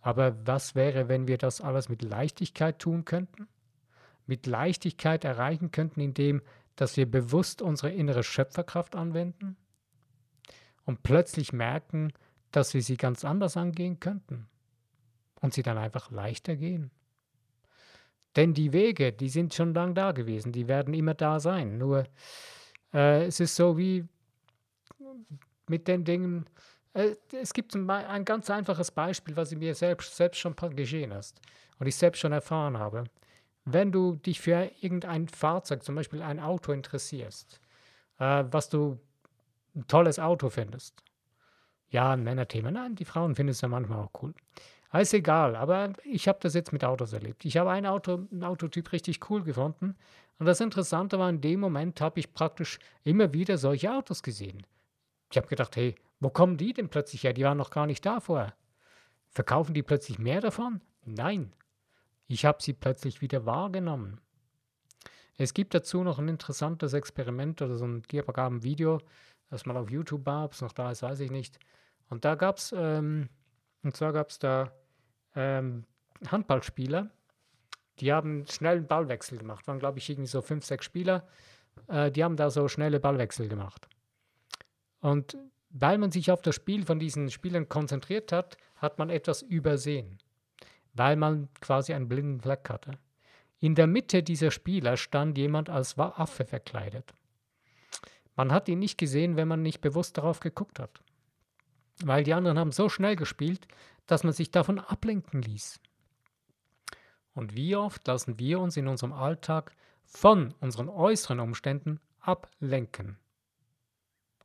Aber 0.00 0.36
was 0.46 0.74
wäre, 0.74 1.08
wenn 1.08 1.26
wir 1.26 1.38
das 1.38 1.60
alles 1.60 1.88
mit 1.88 2.02
Leichtigkeit 2.02 2.78
tun 2.78 3.04
könnten? 3.04 3.48
Mit 4.26 4.46
Leichtigkeit 4.46 5.24
erreichen 5.24 5.72
könnten, 5.72 6.00
indem 6.00 6.42
dass 6.78 6.96
wir 6.96 7.10
bewusst 7.10 7.60
unsere 7.60 7.90
innere 7.90 8.22
Schöpferkraft 8.22 8.94
anwenden 8.94 9.56
und 10.84 11.02
plötzlich 11.02 11.52
merken, 11.52 12.12
dass 12.52 12.72
wir 12.72 12.82
sie 12.82 12.96
ganz 12.96 13.24
anders 13.24 13.56
angehen 13.56 13.98
könnten 13.98 14.48
und 15.40 15.52
sie 15.52 15.64
dann 15.64 15.76
einfach 15.76 16.12
leichter 16.12 16.54
gehen. 16.54 16.92
Denn 18.36 18.54
die 18.54 18.72
Wege, 18.72 19.12
die 19.12 19.28
sind 19.28 19.54
schon 19.54 19.74
lang 19.74 19.96
da 19.96 20.12
gewesen, 20.12 20.52
die 20.52 20.68
werden 20.68 20.94
immer 20.94 21.14
da 21.14 21.40
sein. 21.40 21.78
Nur 21.78 22.04
äh, 22.94 23.24
es 23.24 23.40
ist 23.40 23.56
so 23.56 23.76
wie 23.76 24.06
mit 25.68 25.88
den 25.88 26.04
Dingen, 26.04 26.46
äh, 26.94 27.16
es 27.32 27.52
gibt 27.52 27.74
ein, 27.74 27.90
ein, 27.90 28.24
ganz 28.24 28.50
einfaches 28.50 28.92
Beispiel, 28.92 29.34
was 29.34 29.52
mir 29.52 29.74
selbst, 29.74 30.14
selbst 30.14 30.38
schon 30.38 30.54
geschehen 30.76 31.10
ist 31.10 31.40
und 31.80 31.88
ich 31.88 31.96
selbst 31.96 32.20
schon 32.20 32.30
erfahren 32.30 32.78
habe. 32.78 33.02
Wenn 33.70 33.92
du 33.92 34.16
dich 34.16 34.40
für 34.40 34.70
irgendein 34.80 35.28
Fahrzeug, 35.28 35.82
zum 35.82 35.94
Beispiel 35.94 36.22
ein 36.22 36.40
Auto 36.40 36.72
interessierst, 36.72 37.60
äh, 38.18 38.44
was 38.50 38.70
du 38.70 38.98
ein 39.74 39.86
tolles 39.86 40.18
Auto 40.18 40.48
findest, 40.48 41.02
ja, 41.90 42.12
ein 42.12 42.22
Männerthema, 42.22 42.70
nein, 42.70 42.94
die 42.94 43.04
Frauen 43.04 43.34
finden 43.34 43.50
es 43.50 43.60
ja 43.60 43.68
manchmal 43.68 43.98
auch 43.98 44.22
cool. 44.22 44.34
Ist 44.92 45.12
egal, 45.12 45.54
aber 45.54 45.92
ich 46.02 46.28
habe 46.28 46.38
das 46.40 46.54
jetzt 46.54 46.72
mit 46.72 46.82
Autos 46.82 47.12
erlebt. 47.12 47.44
Ich 47.44 47.58
habe 47.58 47.70
ein 47.70 47.84
Auto, 47.84 48.26
ein 48.32 48.42
Autotyp 48.42 48.90
richtig 48.92 49.28
cool 49.28 49.42
gefunden. 49.42 49.96
Und 50.38 50.46
das 50.46 50.60
Interessante 50.60 51.18
war, 51.18 51.28
in 51.28 51.42
dem 51.42 51.60
Moment 51.60 52.00
habe 52.00 52.20
ich 52.20 52.32
praktisch 52.32 52.78
immer 53.04 53.34
wieder 53.34 53.58
solche 53.58 53.92
Autos 53.92 54.22
gesehen. 54.22 54.66
Ich 55.30 55.36
habe 55.36 55.46
gedacht, 55.46 55.76
hey, 55.76 55.94
wo 56.20 56.30
kommen 56.30 56.56
die 56.56 56.72
denn 56.72 56.88
plötzlich 56.88 57.24
her? 57.24 57.34
Die 57.34 57.44
waren 57.44 57.58
noch 57.58 57.70
gar 57.70 57.86
nicht 57.86 58.06
da 58.06 58.20
vorher. 58.20 58.54
Verkaufen 59.28 59.74
die 59.74 59.82
plötzlich 59.82 60.18
mehr 60.18 60.40
davon? 60.40 60.80
Nein. 61.04 61.52
Ich 62.28 62.44
habe 62.44 62.62
sie 62.62 62.74
plötzlich 62.74 63.22
wieder 63.22 63.46
wahrgenommen. 63.46 64.20
Es 65.38 65.54
gibt 65.54 65.72
dazu 65.72 66.02
noch 66.02 66.18
ein 66.18 66.28
interessantes 66.28 66.92
Experiment 66.92 67.62
oder 67.62 67.76
so 67.76 67.86
ein 67.86 68.02
Video, 68.62 69.00
das 69.50 69.64
mal 69.64 69.76
auf 69.76 69.90
YouTube 69.90 70.26
war, 70.26 70.44
ob 70.44 70.52
es 70.52 70.60
noch 70.60 70.72
da 70.72 70.90
ist, 70.90 71.02
weiß 71.02 71.20
ich 71.20 71.30
nicht. 71.30 71.58
Und 72.10 72.24
da 72.24 72.34
gab 72.34 72.58
es, 72.58 72.74
ähm, 72.76 73.30
und 73.82 73.96
zwar 73.96 74.12
gab 74.12 74.28
es 74.28 74.38
da 74.38 74.72
ähm, 75.34 75.84
Handballspieler, 76.26 77.10
die 78.00 78.12
haben 78.12 78.46
schnellen 78.46 78.86
Ballwechsel 78.86 79.38
gemacht. 79.38 79.66
Waren, 79.66 79.78
glaube 79.78 79.98
ich, 79.98 80.10
irgendwie 80.10 80.28
so 80.28 80.42
fünf, 80.42 80.64
sechs 80.64 80.84
Spieler. 80.84 81.26
Äh, 81.86 82.10
die 82.10 82.22
haben 82.22 82.36
da 82.36 82.50
so 82.50 82.68
schnelle 82.68 83.00
Ballwechsel 83.00 83.48
gemacht. 83.48 83.88
Und 85.00 85.38
weil 85.70 85.98
man 85.98 86.10
sich 86.10 86.30
auf 86.30 86.42
das 86.42 86.54
Spiel 86.54 86.84
von 86.84 86.98
diesen 86.98 87.30
Spielern 87.30 87.68
konzentriert 87.68 88.32
hat, 88.32 88.56
hat 88.76 88.98
man 88.98 89.10
etwas 89.10 89.42
übersehen 89.42 90.18
weil 90.98 91.16
man 91.16 91.48
quasi 91.60 91.94
einen 91.94 92.08
blinden 92.08 92.40
Fleck 92.40 92.68
hatte. 92.68 92.98
In 93.60 93.74
der 93.74 93.86
Mitte 93.86 94.22
dieser 94.22 94.50
Spieler 94.50 94.96
stand 94.96 95.38
jemand 95.38 95.70
als 95.70 95.98
Affe 95.98 96.44
verkleidet. 96.44 97.14
Man 98.36 98.52
hat 98.52 98.68
ihn 98.68 98.78
nicht 98.78 98.98
gesehen, 98.98 99.36
wenn 99.36 99.48
man 99.48 99.62
nicht 99.62 99.80
bewusst 99.80 100.16
darauf 100.16 100.40
geguckt 100.40 100.78
hat. 100.78 101.00
Weil 102.04 102.22
die 102.22 102.34
anderen 102.34 102.58
haben 102.58 102.70
so 102.70 102.88
schnell 102.88 103.16
gespielt, 103.16 103.66
dass 104.06 104.22
man 104.22 104.32
sich 104.32 104.52
davon 104.52 104.78
ablenken 104.78 105.42
ließ. 105.42 105.80
Und 107.34 107.56
wie 107.56 107.74
oft 107.74 108.06
lassen 108.06 108.38
wir 108.38 108.60
uns 108.60 108.76
in 108.76 108.86
unserem 108.86 109.12
Alltag 109.12 109.74
von 110.04 110.54
unseren 110.60 110.88
äußeren 110.88 111.40
Umständen 111.40 112.00
ablenken? 112.20 113.18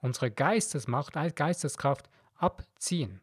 Unsere 0.01 0.31
Geistesmacht, 0.31 1.13
Geisteskraft 1.35 2.09
abziehen 2.35 3.21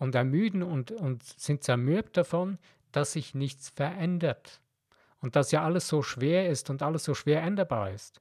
und 0.00 0.14
ermüden 0.16 0.64
und, 0.64 0.90
und 0.90 1.22
sind 1.22 1.62
zermürbt 1.62 2.16
davon, 2.16 2.58
dass 2.90 3.12
sich 3.12 3.34
nichts 3.34 3.68
verändert 3.68 4.60
und 5.20 5.36
dass 5.36 5.52
ja 5.52 5.62
alles 5.62 5.86
so 5.86 6.02
schwer 6.02 6.48
ist 6.48 6.70
und 6.70 6.82
alles 6.82 7.04
so 7.04 7.14
schwer 7.14 7.42
änderbar 7.42 7.90
ist. 7.90 8.18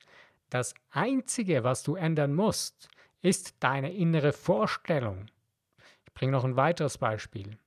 Das 0.50 0.75
Einzige, 0.91 1.63
was 1.63 1.81
du 1.81 1.95
ändern 1.95 2.36
musst, 2.36 2.89
ist 3.21 3.55
deine 3.62 3.93
innere 3.93 4.33
Vorstellung. 4.33 5.27
Ich 6.05 6.13
bringe 6.13 6.33
noch 6.33 6.43
ein 6.43 6.57
weiteres 6.57 6.98
Beispiel. 6.98 7.57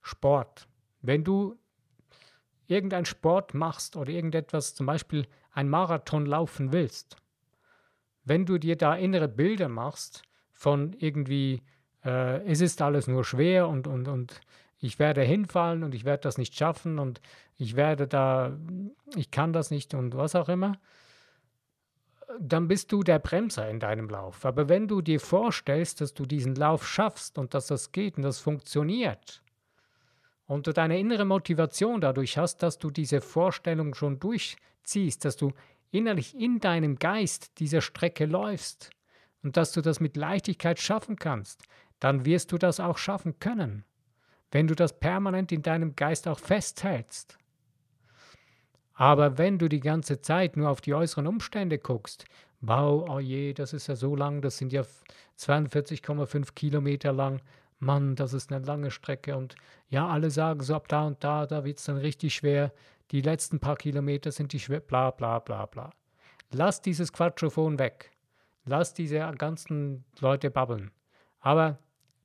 Sport. 0.00 0.66
Wenn 1.02 1.22
du 1.22 1.58
irgendeinen 2.66 3.04
Sport 3.04 3.52
machst 3.54 3.96
oder 3.96 4.10
irgendetwas, 4.10 4.74
zum 4.74 4.86
Beispiel 4.86 5.26
ein 5.52 5.68
Marathon 5.68 6.24
laufen 6.24 6.72
willst, 6.72 7.16
wenn 8.24 8.46
du 8.46 8.56
dir 8.56 8.76
da 8.76 8.94
innere 8.94 9.28
Bilder 9.28 9.68
machst 9.68 10.22
von 10.52 10.94
irgendwie 10.94 11.62
äh, 12.04 12.44
es 12.44 12.60
ist 12.60 12.82
alles 12.82 13.06
nur 13.06 13.24
schwer 13.24 13.68
und, 13.68 13.86
und, 13.86 14.08
und 14.08 14.40
ich 14.78 14.98
werde 14.98 15.22
hinfallen 15.22 15.84
und 15.84 15.94
ich 15.94 16.04
werde 16.04 16.22
das 16.22 16.38
nicht 16.38 16.54
schaffen 16.54 16.98
und 16.98 17.20
ich 17.56 17.76
werde 17.76 18.08
da, 18.08 18.56
ich 19.14 19.30
kann 19.30 19.52
das 19.52 19.70
nicht 19.70 19.94
und 19.94 20.16
was 20.16 20.34
auch 20.34 20.48
immer, 20.48 20.78
dann 22.40 22.68
bist 22.68 22.90
du 22.92 23.02
der 23.02 23.18
Bremser 23.18 23.68
in 23.68 23.78
deinem 23.78 24.08
Lauf. 24.08 24.44
Aber 24.44 24.68
wenn 24.68 24.88
du 24.88 25.02
dir 25.02 25.20
vorstellst, 25.20 26.00
dass 26.00 26.14
du 26.14 26.24
diesen 26.24 26.54
Lauf 26.54 26.86
schaffst 26.86 27.38
und 27.38 27.54
dass 27.54 27.66
das 27.66 27.92
geht 27.92 28.16
und 28.16 28.22
das 28.22 28.40
funktioniert 28.40 29.42
und 30.46 30.66
du 30.66 30.72
deine 30.72 30.98
innere 30.98 31.24
Motivation 31.24 32.00
dadurch 32.00 32.38
hast, 32.38 32.62
dass 32.62 32.78
du 32.78 32.90
diese 32.90 33.20
Vorstellung 33.20 33.94
schon 33.94 34.18
durchziehst, 34.18 35.24
dass 35.24 35.36
du 35.36 35.52
innerlich 35.90 36.34
in 36.34 36.58
deinem 36.58 36.98
Geist 36.98 37.58
diese 37.58 37.80
Strecke 37.80 38.24
läufst 38.24 38.90
und 39.42 39.56
dass 39.56 39.72
du 39.72 39.80
das 39.80 40.00
mit 40.00 40.16
Leichtigkeit 40.16 40.80
schaffen 40.80 41.16
kannst, 41.16 41.62
dann 42.02 42.24
wirst 42.24 42.50
du 42.50 42.58
das 42.58 42.80
auch 42.80 42.98
schaffen 42.98 43.38
können, 43.38 43.84
wenn 44.50 44.66
du 44.66 44.74
das 44.74 44.98
permanent 44.98 45.52
in 45.52 45.62
deinem 45.62 45.94
Geist 45.94 46.26
auch 46.26 46.40
festhältst. 46.40 47.38
Aber 48.94 49.38
wenn 49.38 49.56
du 49.56 49.68
die 49.68 49.78
ganze 49.78 50.20
Zeit 50.20 50.56
nur 50.56 50.68
auf 50.68 50.80
die 50.80 50.94
äußeren 50.94 51.28
Umstände 51.28 51.78
guckst, 51.78 52.24
wow, 52.60 53.08
oh 53.08 53.20
je, 53.20 53.52
das 53.52 53.72
ist 53.72 53.86
ja 53.86 53.94
so 53.94 54.16
lang, 54.16 54.42
das 54.42 54.58
sind 54.58 54.72
ja 54.72 54.82
42,5 55.38 56.54
Kilometer 56.54 57.12
lang, 57.12 57.40
Mann, 57.78 58.16
das 58.16 58.32
ist 58.32 58.52
eine 58.52 58.64
lange 58.64 58.90
Strecke 58.90 59.36
und 59.36 59.54
ja, 59.88 60.08
alle 60.08 60.32
sagen 60.32 60.60
so 60.60 60.74
ab 60.74 60.88
da 60.88 61.06
und 61.06 61.22
da, 61.22 61.46
da 61.46 61.64
wird 61.64 61.78
es 61.78 61.84
dann 61.84 61.98
richtig 61.98 62.34
schwer, 62.34 62.72
die 63.12 63.20
letzten 63.20 63.60
paar 63.60 63.76
Kilometer 63.76 64.32
sind 64.32 64.52
die 64.52 64.60
schwer, 64.60 64.80
bla 64.80 65.12
bla 65.12 65.38
bla 65.38 65.66
bla. 65.66 65.90
Lass 66.50 66.82
dieses 66.82 67.12
Quatschophon 67.12 67.78
weg. 67.78 68.10
Lass 68.64 68.92
diese 68.92 69.18
ganzen 69.38 70.04
Leute 70.18 70.50
babbeln. 70.50 70.90
Aber 71.38 71.78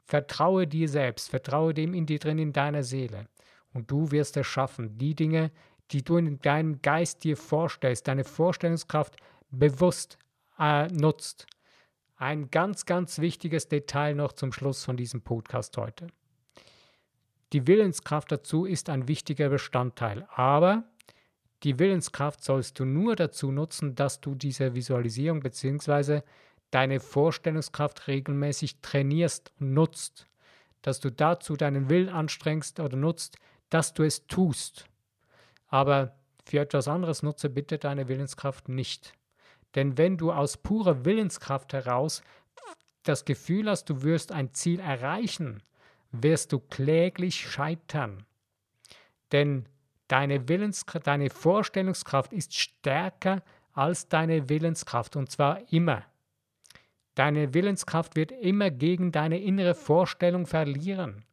Vertraue 0.07 0.67
dir 0.67 0.87
selbst, 0.87 1.29
vertraue 1.29 1.73
dem 1.73 1.93
in 1.93 2.05
dir 2.05 2.17
drin, 2.17 2.39
in 2.39 2.53
deiner 2.53 2.83
Seele. 2.83 3.27
Und 3.73 3.91
du 3.91 4.09
wirst 4.11 4.37
es 4.37 4.47
schaffen, 4.47 4.97
die 4.97 5.15
Dinge, 5.15 5.51
die 5.91 6.01
du 6.01 6.15
in 6.15 6.39
deinem 6.39 6.81
Geist 6.81 7.25
dir 7.25 7.35
vorstellst, 7.35 8.07
deine 8.07 8.23
Vorstellungskraft 8.23 9.17
bewusst 9.51 10.17
äh, 10.57 10.87
nutzt. 10.87 11.45
Ein 12.15 12.49
ganz, 12.49 12.85
ganz 12.85 13.19
wichtiges 13.19 13.67
Detail 13.67 14.15
noch 14.15 14.31
zum 14.31 14.53
Schluss 14.53 14.85
von 14.85 14.95
diesem 14.95 15.23
Podcast 15.23 15.75
heute. 15.75 16.07
Die 17.51 17.67
Willenskraft 17.67 18.31
dazu 18.31 18.65
ist 18.65 18.89
ein 18.89 19.09
wichtiger 19.09 19.49
Bestandteil, 19.49 20.25
aber 20.33 20.85
die 21.63 21.79
Willenskraft 21.79 22.43
sollst 22.43 22.79
du 22.79 22.85
nur 22.85 23.17
dazu 23.17 23.51
nutzen, 23.51 23.93
dass 23.95 24.21
du 24.21 24.35
diese 24.35 24.73
Visualisierung 24.73 25.41
bzw 25.41 26.21
deine 26.71 26.99
Vorstellungskraft 26.99 28.07
regelmäßig 28.07 28.81
trainierst 28.81 29.51
und 29.59 29.73
nutzt, 29.73 30.27
dass 30.81 30.99
du 30.99 31.11
dazu 31.11 31.55
deinen 31.55 31.89
Willen 31.89 32.09
anstrengst 32.09 32.79
oder 32.79 32.97
nutzt, 32.97 33.37
dass 33.69 33.93
du 33.93 34.03
es 34.03 34.27
tust. 34.27 34.85
Aber 35.67 36.15
für 36.45 36.59
etwas 36.59 36.87
anderes 36.87 37.23
nutze 37.23 37.49
bitte 37.49 37.77
deine 37.77 38.07
Willenskraft 38.07 38.69
nicht. 38.69 39.13
Denn 39.75 39.97
wenn 39.97 40.17
du 40.17 40.31
aus 40.31 40.57
purer 40.57 41.03
Willenskraft 41.05 41.73
heraus 41.73 42.21
das 43.03 43.25
Gefühl 43.25 43.69
hast, 43.69 43.89
du 43.89 44.01
wirst 44.03 44.31
ein 44.31 44.53
Ziel 44.53 44.79
erreichen, 44.79 45.61
wirst 46.11 46.51
du 46.51 46.59
kläglich 46.59 47.35
scheitern. 47.35 48.25
Denn 49.31 49.67
deine, 50.07 50.47
Willenskraft, 50.47 51.05
deine 51.05 51.29
Vorstellungskraft 51.29 52.33
ist 52.33 52.55
stärker 52.55 53.43
als 53.73 54.07
deine 54.07 54.49
Willenskraft 54.49 55.15
und 55.15 55.29
zwar 55.29 55.71
immer. 55.71 56.03
Deine 57.17 57.55
Willenskraft 57.55 58.15
wird 58.15 58.31
immer 58.31 58.69
gegen 58.69 59.11
deine 59.11 59.39
innere 59.41 59.73
Vorstellung 59.73 60.45
verlieren. 60.45 61.25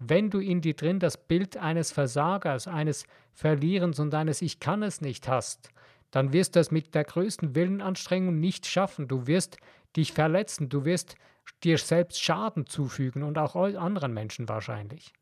Wenn 0.00 0.30
du 0.30 0.40
in 0.40 0.62
dir 0.62 0.74
drin 0.74 0.98
das 0.98 1.16
Bild 1.16 1.56
eines 1.56 1.92
Versagers, 1.92 2.66
eines 2.66 3.06
Verlierens 3.32 4.00
und 4.00 4.12
eines 4.16 4.42
Ich 4.42 4.58
kann 4.58 4.82
es 4.82 5.00
nicht 5.00 5.28
hast, 5.28 5.70
dann 6.10 6.32
wirst 6.32 6.56
du 6.56 6.60
es 6.60 6.72
mit 6.72 6.96
der 6.96 7.04
größten 7.04 7.54
Willenanstrengung 7.54 8.40
nicht 8.40 8.66
schaffen. 8.66 9.06
Du 9.06 9.28
wirst 9.28 9.58
dich 9.94 10.12
verletzen, 10.12 10.68
du 10.68 10.84
wirst 10.84 11.14
dir 11.62 11.78
selbst 11.78 12.20
Schaden 12.20 12.66
zufügen 12.66 13.22
und 13.22 13.38
auch 13.38 13.54
anderen 13.54 14.12
Menschen 14.12 14.48
wahrscheinlich. 14.48 15.12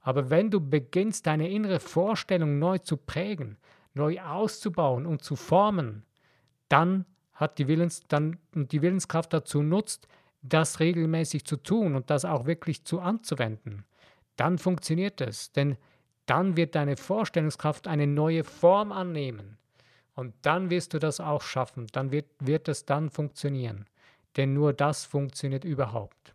Aber 0.00 0.30
wenn 0.30 0.50
du 0.50 0.60
beginnst, 0.60 1.28
deine 1.28 1.48
innere 1.48 1.78
Vorstellung 1.78 2.58
neu 2.58 2.78
zu 2.78 2.96
prägen, 2.96 3.56
neu 3.94 4.20
auszubauen 4.20 5.06
und 5.06 5.22
zu 5.22 5.36
formen, 5.36 6.04
dann 6.68 7.06
hat 7.34 7.58
die 7.58 7.68
Willens, 7.68 8.02
dann 8.08 8.38
die 8.54 8.82
Willenskraft 8.82 9.32
dazu 9.32 9.62
nutzt, 9.62 10.06
das 10.42 10.80
regelmäßig 10.80 11.44
zu 11.44 11.56
tun 11.56 11.94
und 11.94 12.10
das 12.10 12.24
auch 12.24 12.46
wirklich 12.46 12.84
zu 12.84 13.00
anzuwenden, 13.00 13.84
dann 14.36 14.58
funktioniert 14.58 15.20
es, 15.20 15.52
denn 15.52 15.76
dann 16.26 16.56
wird 16.56 16.74
deine 16.74 16.96
Vorstellungskraft 16.96 17.86
eine 17.88 18.06
neue 18.06 18.44
Form 18.44 18.92
annehmen. 18.92 19.58
Und 20.14 20.34
dann 20.42 20.70
wirst 20.70 20.94
du 20.94 20.98
das 20.98 21.20
auch 21.20 21.42
schaffen, 21.42 21.86
dann 21.92 22.12
wird, 22.12 22.26
wird 22.38 22.68
es 22.68 22.84
dann 22.84 23.10
funktionieren. 23.10 23.86
Denn 24.36 24.52
nur 24.52 24.72
das 24.72 25.04
funktioniert 25.04 25.64
überhaupt. 25.64 26.34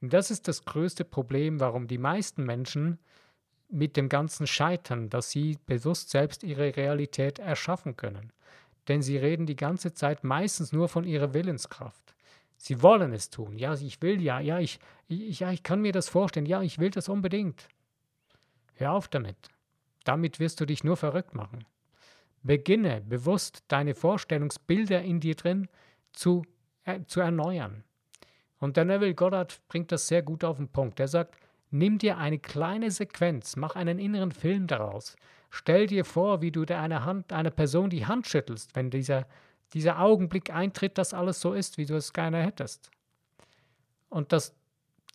Und 0.00 0.12
das 0.12 0.30
ist 0.30 0.48
das 0.48 0.64
größte 0.64 1.04
Problem, 1.04 1.60
warum 1.60 1.86
die 1.86 1.98
meisten 1.98 2.44
Menschen 2.44 2.98
mit 3.68 3.96
dem 3.96 4.08
Ganzen 4.08 4.46
scheitern, 4.46 5.10
dass 5.10 5.30
sie 5.30 5.58
bewusst 5.66 6.10
selbst 6.10 6.42
ihre 6.42 6.76
Realität 6.76 7.38
erschaffen 7.38 7.96
können. 7.96 8.32
Denn 8.88 9.02
sie 9.02 9.16
reden 9.16 9.46
die 9.46 9.56
ganze 9.56 9.92
Zeit 9.92 10.24
meistens 10.24 10.72
nur 10.72 10.88
von 10.88 11.04
ihrer 11.04 11.34
Willenskraft. 11.34 12.14
Sie 12.56 12.82
wollen 12.82 13.12
es 13.12 13.30
tun. 13.30 13.56
Ja, 13.56 13.74
ich 13.74 14.02
will 14.02 14.20
ja, 14.20 14.38
ja, 14.40 14.58
ich, 14.58 14.80
ich, 15.08 15.40
ja, 15.40 15.50
ich 15.50 15.62
kann 15.62 15.80
mir 15.80 15.92
das 15.92 16.08
vorstellen. 16.08 16.46
Ja, 16.46 16.62
ich 16.62 16.78
will 16.78 16.90
das 16.90 17.08
unbedingt. 17.08 17.68
Hör 18.74 18.92
auf 18.92 19.08
damit. 19.08 19.48
Damit 20.04 20.40
wirst 20.40 20.60
du 20.60 20.66
dich 20.66 20.84
nur 20.84 20.96
verrückt 20.96 21.34
machen. 21.34 21.64
Beginne 22.42 23.02
bewusst 23.02 23.64
deine 23.68 23.94
Vorstellungsbilder 23.94 25.02
in 25.02 25.20
dir 25.20 25.34
drin 25.34 25.68
zu, 26.12 26.44
äh, 26.84 27.00
zu 27.06 27.20
erneuern. 27.20 27.84
Und 28.58 28.76
der 28.76 28.84
Neville 28.84 29.14
Goddard 29.14 29.60
bringt 29.68 29.90
das 29.92 30.06
sehr 30.06 30.22
gut 30.22 30.44
auf 30.44 30.58
den 30.58 30.68
Punkt. 30.68 31.00
Er 31.00 31.08
sagt, 31.08 31.36
nimm 31.70 31.98
dir 31.98 32.18
eine 32.18 32.38
kleine 32.38 32.90
Sequenz, 32.90 33.56
mach 33.56 33.74
einen 33.74 33.98
inneren 33.98 34.32
Film 34.32 34.66
daraus. 34.66 35.16
Stell 35.50 35.86
dir 35.86 36.04
vor, 36.04 36.40
wie 36.42 36.52
du 36.52 36.64
einer 36.64 37.04
Hand, 37.04 37.32
einer 37.32 37.50
Person 37.50 37.90
die 37.90 38.06
Hand 38.06 38.26
schüttelst, 38.26 38.74
wenn 38.76 38.90
dieser, 38.90 39.26
dieser 39.74 40.00
Augenblick 40.00 40.50
eintritt, 40.50 40.96
dass 40.96 41.12
alles 41.12 41.40
so 41.40 41.52
ist, 41.52 41.76
wie 41.76 41.86
du 41.86 41.96
es 41.96 42.12
gerne 42.12 42.42
hättest. 42.42 42.90
Und 44.08 44.32
dass, 44.32 44.54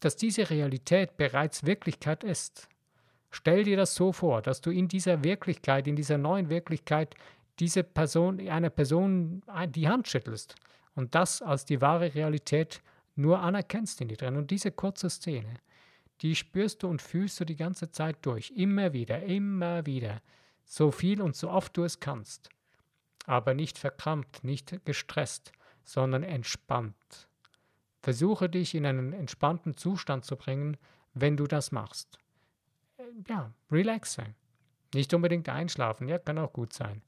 dass 0.01 0.17
diese 0.17 0.49
Realität 0.49 1.17
bereits 1.17 1.65
Wirklichkeit 1.65 2.23
ist. 2.23 2.67
Stell 3.31 3.63
dir 3.63 3.77
das 3.77 3.95
so 3.95 4.11
vor, 4.11 4.41
dass 4.41 4.61
du 4.61 4.71
in 4.71 4.87
dieser 4.87 5.23
Wirklichkeit, 5.23 5.87
in 5.87 5.95
dieser 5.95 6.17
neuen 6.17 6.49
Wirklichkeit, 6.49 7.15
diese 7.59 7.83
Person, 7.83 8.39
einer 8.49 8.69
Person 8.69 9.41
die 9.69 9.87
Hand 9.87 10.07
schüttelst 10.07 10.55
und 10.95 11.15
das 11.15 11.41
als 11.41 11.65
die 11.65 11.81
wahre 11.81 12.13
Realität 12.13 12.81
nur 13.15 13.39
anerkennst 13.39 14.01
in 14.01 14.09
dir 14.09 14.17
drin. 14.17 14.35
Und 14.35 14.51
diese 14.51 14.71
kurze 14.71 15.09
Szene, 15.09 15.55
die 16.21 16.35
spürst 16.35 16.83
du 16.83 16.87
und 16.87 17.01
fühlst 17.01 17.39
du 17.39 17.45
die 17.45 17.55
ganze 17.55 17.91
Zeit 17.91 18.25
durch, 18.25 18.51
immer 18.55 18.93
wieder, 18.93 19.23
immer 19.23 19.85
wieder, 19.85 20.21
so 20.63 20.91
viel 20.91 21.21
und 21.21 21.35
so 21.35 21.49
oft 21.49 21.75
du 21.77 21.83
es 21.83 21.99
kannst. 21.99 22.49
Aber 23.25 23.53
nicht 23.53 23.77
verkrampft, 23.77 24.43
nicht 24.43 24.85
gestresst, 24.85 25.51
sondern 25.83 26.23
entspannt. 26.23 27.27
Versuche 28.01 28.49
dich 28.49 28.75
in 28.75 28.85
einen 28.85 29.13
entspannten 29.13 29.77
Zustand 29.77 30.25
zu 30.25 30.35
bringen, 30.35 30.77
wenn 31.13 31.37
du 31.37 31.47
das 31.47 31.71
machst 31.71 32.19
ja, 33.27 33.51
relaxe. 33.71 34.23
Nicht 34.93 35.13
unbedingt 35.13 35.49
einschlafen, 35.49 36.07
ja, 36.07 36.17
kann 36.17 36.37
auch 36.37 36.53
gut 36.53 36.73
sein. 36.73 37.01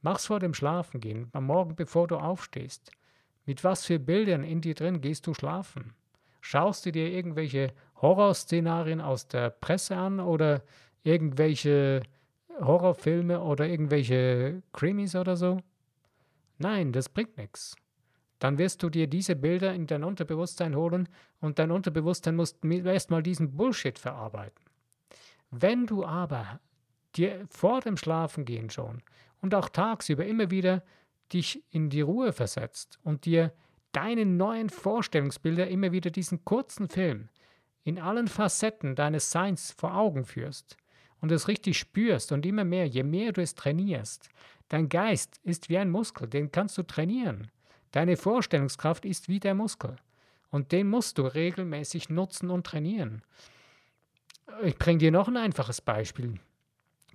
Mach's 0.00 0.26
vor 0.26 0.40
dem 0.40 0.54
Schlafengehen, 0.54 1.28
am 1.32 1.46
Morgen, 1.46 1.74
bevor 1.74 2.06
du 2.06 2.16
aufstehst. 2.16 2.92
Mit 3.44 3.64
was 3.64 3.84
für 3.84 3.98
Bildern 3.98 4.44
in 4.44 4.60
dir 4.60 4.74
drin 4.74 5.00
gehst 5.00 5.26
du 5.26 5.34
schlafen? 5.34 5.94
Schaust 6.40 6.86
du 6.86 6.92
dir 6.92 7.10
irgendwelche 7.10 7.72
Horrorszenarien 8.00 9.00
aus 9.00 9.28
der 9.28 9.50
Presse 9.50 9.96
an 9.96 10.20
oder 10.20 10.62
irgendwelche 11.02 12.02
Horrorfilme 12.60 13.40
oder 13.40 13.66
irgendwelche 13.66 14.62
Krimis 14.72 15.14
oder 15.14 15.36
so? 15.36 15.60
Nein, 16.58 16.92
das 16.92 17.08
bringt 17.08 17.36
nichts. 17.36 17.76
Dann 18.38 18.58
wirst 18.58 18.82
du 18.82 18.90
dir 18.90 19.06
diese 19.06 19.34
Bilder 19.34 19.74
in 19.74 19.86
dein 19.86 20.04
Unterbewusstsein 20.04 20.76
holen 20.76 21.08
und 21.40 21.58
dein 21.58 21.70
Unterbewusstsein 21.70 22.36
muss 22.36 22.56
erstmal 22.62 23.22
diesen 23.22 23.56
Bullshit 23.56 23.98
verarbeiten. 23.98 24.62
Wenn 25.50 25.86
du 25.86 26.04
aber 26.04 26.60
dir 27.14 27.46
vor 27.48 27.80
dem 27.80 27.96
Schlafengehen 27.96 28.68
schon 28.68 29.02
und 29.40 29.54
auch 29.54 29.70
tagsüber 29.70 30.26
immer 30.26 30.50
wieder 30.50 30.82
dich 31.32 31.62
in 31.70 31.88
die 31.88 32.02
Ruhe 32.02 32.32
versetzt 32.32 32.98
und 33.04 33.24
dir 33.24 33.52
deine 33.92 34.26
neuen 34.26 34.68
Vorstellungsbilder 34.68 35.68
immer 35.68 35.92
wieder 35.92 36.10
diesen 36.10 36.44
kurzen 36.44 36.88
Film 36.88 37.30
in 37.86 38.00
allen 38.00 38.26
Facetten 38.26 38.96
deines 38.96 39.30
Seins 39.30 39.70
vor 39.70 39.94
Augen 39.96 40.24
führst 40.24 40.76
und 41.20 41.30
es 41.30 41.46
richtig 41.46 41.78
spürst 41.78 42.32
und 42.32 42.44
immer 42.44 42.64
mehr, 42.64 42.84
je 42.88 43.04
mehr 43.04 43.30
du 43.30 43.40
es 43.40 43.54
trainierst, 43.54 44.28
dein 44.68 44.88
Geist 44.88 45.38
ist 45.44 45.68
wie 45.68 45.78
ein 45.78 45.90
Muskel, 45.90 46.26
den 46.26 46.50
kannst 46.50 46.76
du 46.78 46.82
trainieren. 46.82 47.48
Deine 47.92 48.16
Vorstellungskraft 48.16 49.04
ist 49.04 49.28
wie 49.28 49.38
der 49.38 49.54
Muskel 49.54 49.94
und 50.50 50.72
den 50.72 50.88
musst 50.88 51.18
du 51.18 51.22
regelmäßig 51.22 52.10
nutzen 52.10 52.50
und 52.50 52.66
trainieren. 52.66 53.22
Ich 54.64 54.76
bringe 54.76 54.98
dir 54.98 55.12
noch 55.12 55.28
ein 55.28 55.36
einfaches 55.36 55.80
Beispiel. 55.80 56.40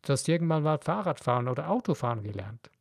Du 0.04 0.14
hast 0.14 0.30
irgendwann 0.30 0.64
mal 0.64 0.80
Fahrradfahren 0.80 1.50
oder 1.50 1.70
Autofahren 1.70 2.24
gelernt. 2.24 2.72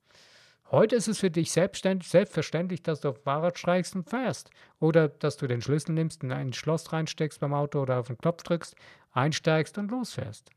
Heute 0.70 0.94
ist 0.94 1.08
es 1.08 1.18
für 1.18 1.32
dich 1.32 1.50
selbstverständlich, 1.50 2.82
dass 2.84 3.00
du 3.00 3.08
auf 3.08 3.22
Fahrrad 3.24 3.58
steigst 3.58 3.96
und 3.96 4.08
fährst. 4.08 4.50
Oder 4.78 5.08
dass 5.08 5.36
du 5.36 5.48
den 5.48 5.62
Schlüssel 5.62 5.92
nimmst, 5.94 6.22
in 6.22 6.30
ein 6.30 6.52
Schloss 6.52 6.92
reinsteckst 6.92 7.40
beim 7.40 7.54
Auto 7.54 7.80
oder 7.80 7.98
auf 7.98 8.06
den 8.06 8.18
Knopf 8.18 8.44
drückst, 8.44 8.76
einsteigst 9.10 9.78
und 9.78 9.90
losfährst. 9.90 10.48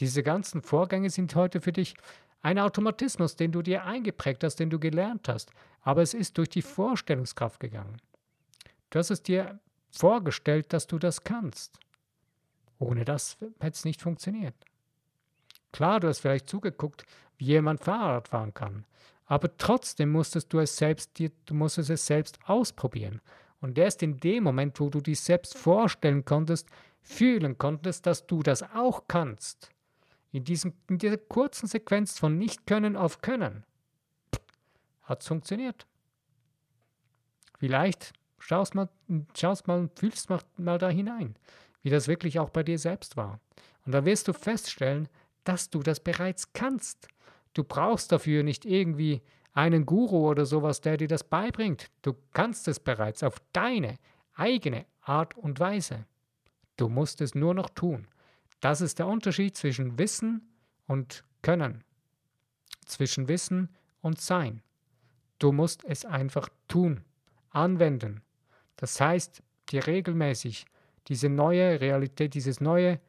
Diese 0.00 0.24
ganzen 0.24 0.60
Vorgänge 0.60 1.10
sind 1.10 1.36
heute 1.36 1.60
für 1.60 1.72
dich 1.72 1.94
ein 2.42 2.58
Automatismus, 2.58 3.36
den 3.36 3.52
du 3.52 3.62
dir 3.62 3.84
eingeprägt 3.84 4.42
hast, 4.42 4.56
den 4.56 4.70
du 4.70 4.80
gelernt 4.80 5.28
hast. 5.28 5.50
Aber 5.82 6.02
es 6.02 6.14
ist 6.14 6.36
durch 6.36 6.48
die 6.48 6.62
Vorstellungskraft 6.62 7.60
gegangen. 7.60 8.00
Du 8.90 8.98
hast 8.98 9.10
es 9.10 9.22
dir 9.22 9.60
vorgestellt, 9.90 10.72
dass 10.72 10.88
du 10.88 10.98
das 10.98 11.22
kannst. 11.22 11.78
Ohne 12.80 13.04
das 13.04 13.36
hätte 13.60 13.76
es 13.76 13.84
nicht 13.84 14.02
funktioniert. 14.02 14.54
Klar, 15.72 16.00
du 16.00 16.08
hast 16.08 16.20
vielleicht 16.20 16.48
zugeguckt, 16.48 17.04
wie 17.36 17.46
jemand 17.46 17.80
Fahrrad 17.80 18.28
fahren 18.28 18.54
kann, 18.54 18.84
aber 19.28 19.56
trotzdem 19.56 20.10
musstest 20.10 20.52
du 20.52 20.58
es 20.58 20.76
selbst, 20.76 21.12
du 21.18 21.54
musstest 21.54 21.90
es 21.90 22.04
selbst 22.04 22.38
ausprobieren. 22.46 23.20
Und 23.60 23.78
erst 23.78 24.02
in 24.02 24.18
dem 24.18 24.44
Moment, 24.44 24.80
wo 24.80 24.90
du 24.90 25.00
dich 25.00 25.20
selbst 25.20 25.56
vorstellen 25.56 26.24
konntest, 26.24 26.68
fühlen 27.02 27.56
konntest, 27.58 28.06
dass 28.06 28.26
du 28.26 28.42
das 28.42 28.62
auch 28.74 29.04
kannst, 29.06 29.70
in, 30.32 30.44
diesem, 30.44 30.72
in 30.88 30.98
dieser 30.98 31.16
kurzen 31.16 31.66
Sequenz 31.66 32.18
von 32.18 32.36
Nicht-Können 32.36 32.96
auf 32.96 33.20
Können, 33.20 33.64
hat 35.02 35.22
es 35.22 35.28
funktioniert. 35.28 35.86
Vielleicht 37.58 38.12
schaust 38.38 38.74
mal, 38.74 38.88
schaust 39.36 39.68
mal 39.68 39.78
und 39.78 39.98
fühlst 39.98 40.28
mal, 40.28 40.40
mal 40.56 40.78
da 40.78 40.88
hinein 40.88 41.36
wie 41.82 41.90
das 41.90 42.08
wirklich 42.08 42.38
auch 42.38 42.50
bei 42.50 42.62
dir 42.62 42.78
selbst 42.78 43.16
war. 43.16 43.40
Und 43.86 43.92
da 43.92 44.04
wirst 44.04 44.28
du 44.28 44.32
feststellen, 44.32 45.08
dass 45.44 45.70
du 45.70 45.82
das 45.82 46.00
bereits 46.00 46.52
kannst. 46.52 47.08
Du 47.58 47.64
brauchst 47.64 48.12
dafür 48.12 48.44
nicht 48.44 48.64
irgendwie 48.64 49.20
einen 49.52 49.84
Guru 49.84 50.28
oder 50.28 50.46
sowas, 50.46 50.80
der 50.80 50.96
dir 50.96 51.08
das 51.08 51.24
beibringt. 51.24 51.90
Du 52.02 52.14
kannst 52.32 52.68
es 52.68 52.78
bereits 52.78 53.24
auf 53.24 53.42
deine 53.52 53.98
eigene 54.36 54.86
Art 55.00 55.36
und 55.36 55.58
Weise. 55.58 56.06
Du 56.76 56.88
musst 56.88 57.20
es 57.20 57.34
nur 57.34 57.54
noch 57.54 57.68
tun. 57.70 58.06
Das 58.60 58.80
ist 58.80 59.00
der 59.00 59.08
Unterschied 59.08 59.56
zwischen 59.56 59.98
Wissen 59.98 60.48
und 60.86 61.24
Können, 61.42 61.82
zwischen 62.84 63.26
Wissen 63.26 63.70
und 64.02 64.20
Sein. 64.20 64.62
Du 65.40 65.50
musst 65.50 65.84
es 65.84 66.04
einfach 66.04 66.48
tun, 66.68 67.02
anwenden. 67.50 68.22
Das 68.76 69.00
heißt, 69.00 69.42
dir 69.70 69.84
regelmäßig 69.84 70.64
diese 71.08 71.28
neue 71.28 71.80
Realität, 71.80 72.34
dieses 72.34 72.60
neue, 72.60 73.00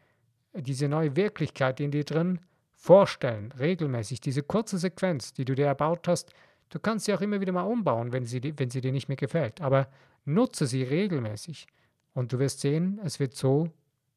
diese 0.55 0.87
neue 0.87 1.15
Wirklichkeit 1.15 1.79
in 1.79 1.91
dir 1.91 2.03
drin 2.03 2.39
vorstellen, 2.79 3.51
regelmäßig, 3.59 4.21
diese 4.21 4.41
kurze 4.41 4.77
Sequenz, 4.77 5.33
die 5.33 5.43
du 5.43 5.53
dir 5.53 5.65
erbaut 5.65 6.07
hast, 6.07 6.33
du 6.69 6.79
kannst 6.79 7.05
sie 7.05 7.13
auch 7.13 7.19
immer 7.19 7.41
wieder 7.41 7.51
mal 7.51 7.63
umbauen, 7.63 8.13
wenn 8.13 8.25
sie, 8.25 8.57
wenn 8.57 8.69
sie 8.69 8.79
dir 8.79 8.93
nicht 8.93 9.09
mehr 9.09 9.17
gefällt, 9.17 9.59
aber 9.59 9.89
nutze 10.23 10.65
sie 10.65 10.83
regelmäßig 10.83 11.67
und 12.13 12.31
du 12.31 12.39
wirst 12.39 12.61
sehen, 12.61 12.99
es 13.03 13.19
wird 13.19 13.35
so 13.35 13.69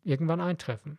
irgendwann 0.04 0.40
eintreffen. 0.40 0.96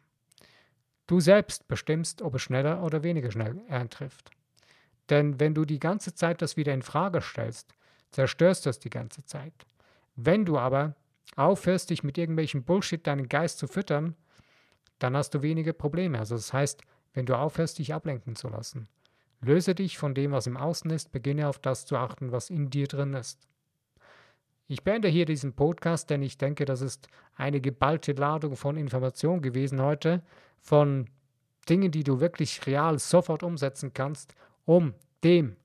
Du 1.08 1.21
selbst 1.21 1.67
bestimmst, 1.69 2.21
ob 2.21 2.36
es 2.36 2.41
schneller 2.41 2.84
oder 2.84 3.02
weniger 3.02 3.32
schnell 3.32 3.62
eintrifft. 3.69 4.32
Denn 5.10 5.39
wenn 5.39 5.54
du 5.54 5.63
die 5.63 5.80
ganze 5.80 6.13
Zeit 6.13 6.41
das 6.41 6.58
wieder 6.58 6.73
in 6.73 6.82
Frage 6.82 7.21
stellst, 7.21 7.73
zerstörst 8.12 8.65
du 8.65 8.71
es 8.71 8.80
die 8.80 8.89
ganze 8.89 9.23
Zeit. 9.26 9.54
Wenn 10.15 10.45
du 10.45 10.58
aber 10.58 10.95
aufhörst, 11.38 11.89
dich 11.89 12.04
mit 12.04 12.17
irgendwelchen 12.17 12.63
Bullshit 12.63 13.06
deinen 13.08 13.30
Geist 13.30 13.58
zu 13.58 13.67
füttern, 13.67 14.15
dann 14.99 15.15
hast 15.15 15.34
du 15.34 15.41
wenige 15.41 15.73
Probleme. 15.73 16.19
Also 16.19 16.36
das 16.36 16.52
heißt, 16.52 16.84
wenn 17.13 17.26
du 17.26 17.38
aufhörst, 17.38 17.80
dich 17.80 17.93
ablenken 17.93 18.36
zu 18.36 18.49
lassen. 18.49 18.88
Löse 19.41 19.76
dich 19.76 19.97
von 19.97 20.15
dem, 20.15 20.32
was 20.32 20.47
im 20.47 20.58
Außen 20.58 20.89
ist, 20.91 21.12
beginne 21.12 21.47
auf 21.47 21.60
das 21.60 21.86
zu 21.86 21.97
achten, 21.97 22.32
was 22.32 22.49
in 22.49 22.69
dir 22.69 22.88
drin 22.88 23.13
ist. 23.13 23.47
Ich 24.67 24.84
beende 24.84 25.10
hier 25.10 25.26
diesen 25.26 25.54
Podcast, 25.54 26.10
denn 26.10 26.21
ich 26.21 26.38
denke, 26.38 26.65
das 26.65 26.82
ist 26.82 27.08
eine 27.36 27.60
geballte 27.60 28.13
Ladung 28.13 28.56
von 28.56 28.78
Information 28.78 29.41
gewesen 29.41 29.82
heute, 29.82 30.23
von 30.62 31.10
Dinge, 31.69 31.89
die 31.89 32.04
du 32.04 32.19
wirklich 32.19 32.65
real 32.65 32.97
sofort 32.99 33.43
umsetzen 33.43 33.93
kannst, 33.93 34.34
um 34.65 34.93
dem, 35.23 35.58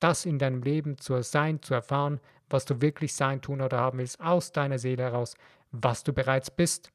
das 0.00 0.24
in 0.24 0.38
deinem 0.38 0.62
Leben 0.62 0.98
zu 0.98 1.22
sein, 1.22 1.62
zu 1.62 1.74
erfahren, 1.74 2.20
was 2.48 2.64
du 2.64 2.80
wirklich 2.80 3.14
sein, 3.14 3.42
tun 3.42 3.60
oder 3.60 3.78
haben 3.78 3.98
willst, 3.98 4.20
aus 4.20 4.52
deiner 4.52 4.78
Seele 4.78 5.02
heraus, 5.02 5.34
was 5.72 6.04
du 6.04 6.12
bereits 6.12 6.50
bist. 6.50 6.90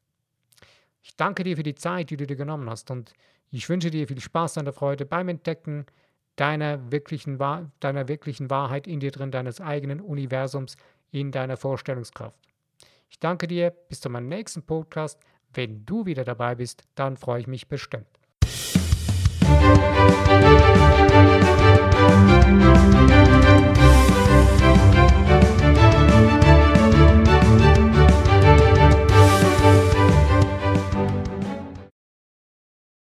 Ich 1.03 1.15
danke 1.15 1.43
dir 1.43 1.55
für 1.55 1.63
die 1.63 1.75
Zeit, 1.75 2.09
die 2.09 2.17
du 2.17 2.25
dir 2.25 2.35
genommen 2.35 2.69
hast 2.69 2.91
und 2.91 3.13
ich 3.51 3.69
wünsche 3.69 3.91
dir 3.91 4.07
viel 4.07 4.19
Spaß 4.19 4.57
und 4.57 4.73
Freude 4.73 5.05
beim 5.05 5.29
Entdecken 5.29 5.85
deiner 6.37 6.91
wirklichen, 6.91 7.37
deiner 7.37 8.07
wirklichen 8.07 8.49
Wahrheit 8.49 8.87
in 8.87 8.99
dir 8.99 9.11
drin, 9.11 9.31
deines 9.31 9.59
eigenen 9.59 9.99
Universums, 9.99 10.77
in 11.11 11.31
deiner 11.31 11.57
Vorstellungskraft. 11.57 12.39
Ich 13.09 13.19
danke 13.19 13.47
dir, 13.47 13.71
bis 13.89 13.99
zu 13.99 14.09
meinem 14.09 14.29
nächsten 14.29 14.63
Podcast. 14.63 15.19
Wenn 15.53 15.85
du 15.85 16.05
wieder 16.05 16.23
dabei 16.23 16.55
bist, 16.55 16.83
dann 16.95 17.17
freue 17.17 17.41
ich 17.41 17.47
mich 17.47 17.67
bestimmt. 17.67 18.20